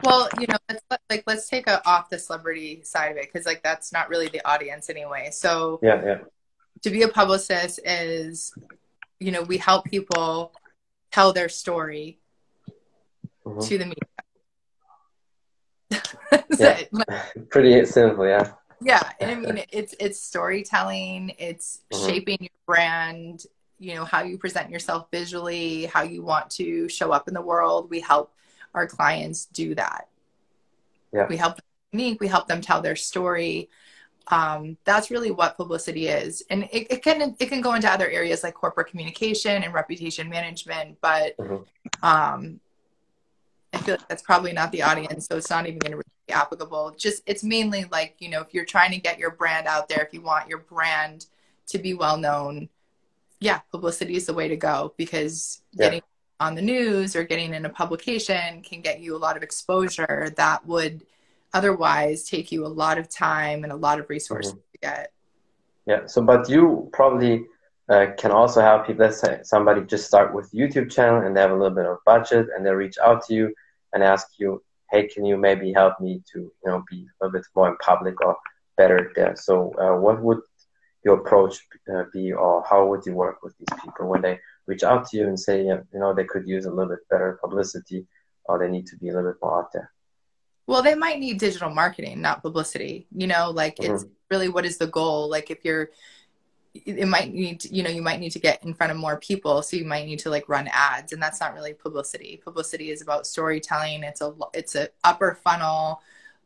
[0.03, 3.47] Well, you know, let's, like let's take a off the celebrity side of it because
[3.47, 5.31] like that's not really the audience anyway.
[5.33, 6.19] So yeah, yeah.
[6.83, 8.55] To be a publicist is,
[9.19, 10.53] you know, we help people
[11.11, 12.19] tell their story
[13.45, 13.61] mm-hmm.
[13.61, 14.05] to the media.
[16.59, 17.23] yeah.
[17.51, 18.53] Pretty simple, yeah.
[18.81, 22.07] Yeah, and I mean it's it's storytelling, it's mm-hmm.
[22.07, 23.45] shaping your brand,
[23.79, 27.43] you know, how you present yourself visually, how you want to show up in the
[27.43, 27.91] world.
[27.91, 28.33] We help
[28.75, 30.09] our clients do that.
[31.13, 31.27] Yeah.
[31.29, 33.69] We help them unique, we help them tell their story.
[34.31, 36.43] Um, that's really what publicity is.
[36.51, 40.29] And it, it, can it can go into other areas like corporate communication and reputation
[40.29, 41.63] management, but mm-hmm.
[42.03, 42.61] um,
[43.73, 46.33] I feel like that's probably not the audience, so it's not even going to be
[46.33, 46.95] applicable.
[46.97, 50.03] Just it's mainly like you know if you're trying to get your brand out there,
[50.03, 51.27] if you want your brand
[51.69, 52.69] to be well known,
[53.41, 55.85] yeah, publicity is the way to go because yeah.
[55.85, 56.03] getting
[56.41, 60.33] on the news or getting in a publication can get you a lot of exposure
[60.37, 61.05] that would
[61.53, 64.61] otherwise take you a lot of time and a lot of resources mm-hmm.
[64.73, 65.13] to get.
[65.87, 66.07] Yeah.
[66.07, 67.47] So, but you probably
[67.89, 69.07] uh, can also help people.
[69.07, 71.99] Let's say somebody just start with YouTube channel and they have a little bit of
[72.05, 73.55] budget and they reach out to you
[73.93, 77.39] and ask you, "Hey, can you maybe help me to you know be a little
[77.39, 78.37] bit more in public or
[78.77, 80.41] better there?" So, uh, what would
[81.05, 84.39] your approach uh, be, or how would you work with these people when they
[84.69, 87.39] reach out to you and say, you know, they could use a little bit better
[87.41, 88.07] publicity
[88.45, 89.91] or they need to be a little bit more out there?
[90.67, 93.07] Well, they might need digital marketing, not publicity.
[93.11, 93.95] You know, like mm-hmm.
[93.95, 95.29] it's really what is the goal?
[95.31, 95.91] Like if you're,
[96.75, 99.19] it might need, to, you know, you might need to get in front of more
[99.19, 99.63] people.
[99.63, 102.41] So you might need to like run ads and that's not really publicity.
[102.45, 104.03] Publicity is about storytelling.
[104.05, 106.03] It's a, it's a upper funnel.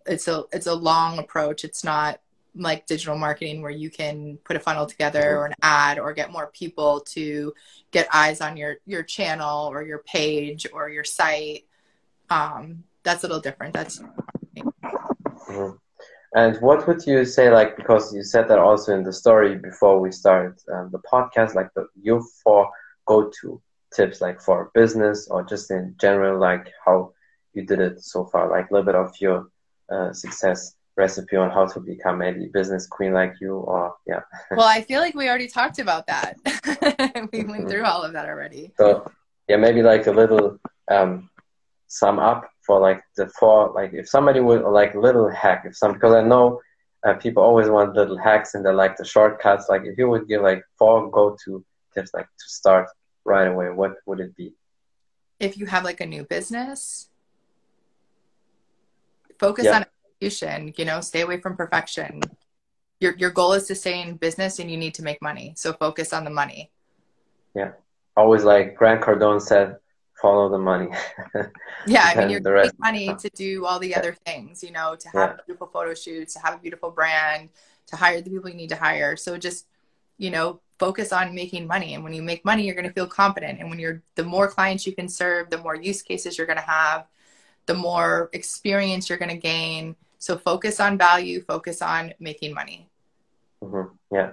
[0.06, 1.64] It's a, it's a long approach.
[1.64, 2.20] It's not
[2.54, 6.30] like digital marketing where you can put a funnel together or an ad or get
[6.30, 7.54] more people to
[7.90, 11.64] get eyes on your your channel or your page or your site
[12.32, 13.74] um, that's a little different.
[13.74, 14.00] That's
[14.56, 15.76] mm-hmm.
[16.34, 20.00] and what would you say like because you said that also in the story before
[20.00, 22.70] we started um, the podcast like the your four
[23.06, 23.60] go-to
[23.94, 27.12] tips like for business or just in general like how
[27.52, 29.48] you did it so far like a little bit of your
[29.90, 34.20] uh, success recipe on how to become maybe business queen like you or yeah.
[34.50, 36.36] Well i feel like we already talked about that.
[37.32, 38.72] We went through all of that already.
[38.78, 39.10] So
[39.48, 40.58] yeah maybe like a little
[40.90, 41.30] um
[41.88, 45.92] sum up for like the four like if somebody would like little hack if some
[45.92, 46.58] because i know
[47.04, 49.68] uh, people always want little hacks and they like the shortcuts.
[49.68, 51.64] Like if you would give like four go-to
[51.94, 52.88] tips like to start
[53.24, 54.54] right away what would it be?
[55.38, 57.08] If you have like a new business
[59.38, 59.76] focus yeah.
[59.76, 59.84] on
[60.22, 62.20] execution, you know, stay away from perfection.
[63.00, 65.54] Your your goal is to stay in business and you need to make money.
[65.56, 66.70] So focus on the money.
[67.54, 67.72] Yeah.
[68.16, 69.76] Always like Grant Cardone said,
[70.20, 70.90] follow the money.
[71.86, 73.98] yeah, I mean you're money to do all the yeah.
[73.98, 75.36] other things, you know, to have yeah.
[75.46, 77.48] beautiful photo shoots, to have a beautiful brand,
[77.88, 79.16] to hire the people you need to hire.
[79.16, 79.66] So just,
[80.18, 81.94] you know, focus on making money.
[81.94, 83.58] And when you make money, you're gonna feel confident.
[83.58, 86.60] And when you're the more clients you can serve, the more use cases you're gonna
[86.60, 87.06] have,
[87.66, 92.88] the more experience you're gonna gain so focus on value, focus on making money.
[93.60, 93.92] Mm-hmm.
[94.14, 94.30] Yeah.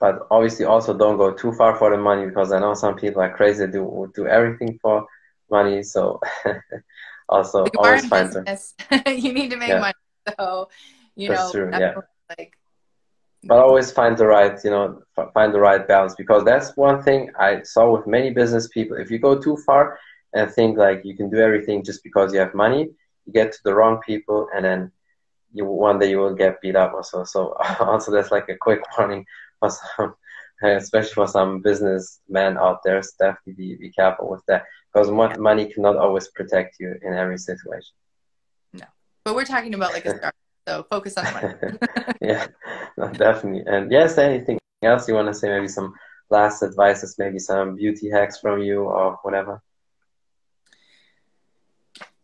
[0.00, 3.22] But obviously also don't go too far for the money because I know some people
[3.22, 5.06] are crazy do do everything for
[5.48, 5.84] money.
[5.84, 6.20] So
[7.28, 8.74] also you always find business.
[9.06, 9.78] you need to make yeah.
[9.78, 10.02] money.
[10.28, 10.70] So
[11.14, 11.94] you that's know true, yeah.
[12.36, 12.54] like
[13.44, 15.00] but always find the right you know
[15.34, 19.12] find the right balance because that's one thing i saw with many business people if
[19.12, 19.96] you go too far
[20.34, 22.90] and think like you can do everything just because you have money
[23.26, 24.90] you get to the wrong people and then
[25.58, 27.24] you one day you will get beat up also.
[27.24, 29.26] So also that's like a quick warning
[29.58, 30.14] for some,
[30.62, 33.02] especially for some businessmen out there.
[33.02, 37.94] So definitely be, careful with that because money cannot always protect you in every situation.
[38.72, 38.86] No,
[39.24, 40.34] but we're talking about like a start,
[40.66, 41.54] so focus on money.
[42.22, 42.46] yeah,
[42.96, 43.64] no, definitely.
[43.66, 45.48] And yes, anything else you want to say?
[45.48, 45.94] Maybe some
[46.30, 49.60] last advices, maybe some beauty hacks from you or whatever.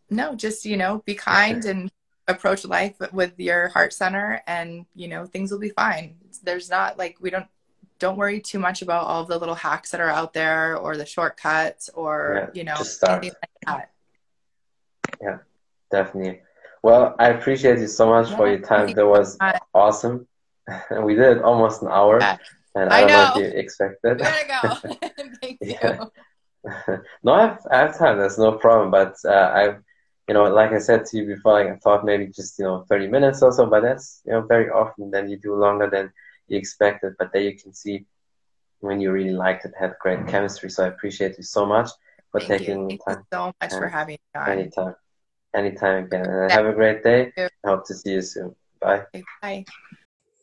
[0.09, 1.91] No, just you know, be kind and
[2.27, 6.97] approach life with your heart center and you know things will be fine there's not
[6.97, 7.45] like we don't
[7.99, 11.05] don't worry too much about all the little hacks that are out there or the
[11.05, 12.75] shortcuts or yeah, you know
[13.07, 13.91] anything like that
[15.21, 15.37] yeah
[15.91, 16.41] definitely
[16.85, 18.93] Well, I appreciate you so much yeah, for your time.
[18.93, 19.39] That was
[19.73, 20.27] awesome.
[20.91, 22.19] And we did almost an hour.
[22.21, 22.37] Yeah.
[22.75, 23.23] And I, I don't know.
[23.23, 24.19] know if you expected.
[24.19, 24.97] Gotta go.
[25.41, 26.11] Thank you.
[27.23, 28.19] no, I have, I have time.
[28.19, 28.91] That's no problem.
[28.91, 29.77] But uh, I've,
[30.27, 32.85] you know, like I said to you before, like I thought maybe just you know
[32.89, 33.65] 30 minutes or so.
[33.65, 35.11] But that's you know very often.
[35.11, 36.11] Then you do longer than
[36.47, 37.13] you expected.
[37.17, 38.05] But there you can see
[38.79, 40.69] when you really liked it, had great chemistry.
[40.69, 41.89] So I appreciate you so much
[42.31, 42.97] for Thank taking you.
[43.05, 43.17] Thank time.
[43.17, 44.49] You so much for having me on.
[44.49, 44.95] Anytime.
[45.53, 46.25] Anytime again.
[46.25, 47.31] And have a great day.
[47.37, 48.55] I hope to see you soon.
[48.79, 49.05] Bye.
[49.41, 49.65] Bye.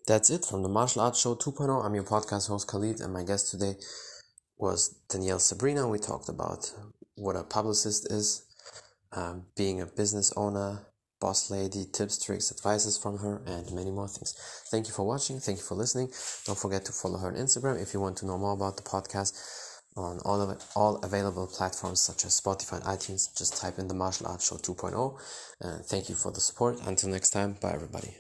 [0.07, 1.85] That's it from the Martial Arts Show 2.0.
[1.85, 3.75] I'm your podcast host Khalid, and my guest today
[4.59, 5.87] was Danielle Sabrina.
[5.87, 6.73] We talked about
[7.15, 8.45] what a publicist is,
[9.13, 10.87] um, being a business owner,
[11.21, 14.35] boss lady, tips, tricks, advices from her, and many more things.
[14.71, 15.39] Thank you for watching.
[15.41, 16.09] Thank you for listening.
[16.47, 18.83] Don't forget to follow her on Instagram if you want to know more about the
[18.83, 23.37] podcast on all of it, all available platforms such as Spotify and iTunes.
[23.37, 25.21] Just type in the Martial Arts Show 2.0.
[25.61, 26.81] And thank you for the support.
[26.87, 28.17] Until next time, bye everybody.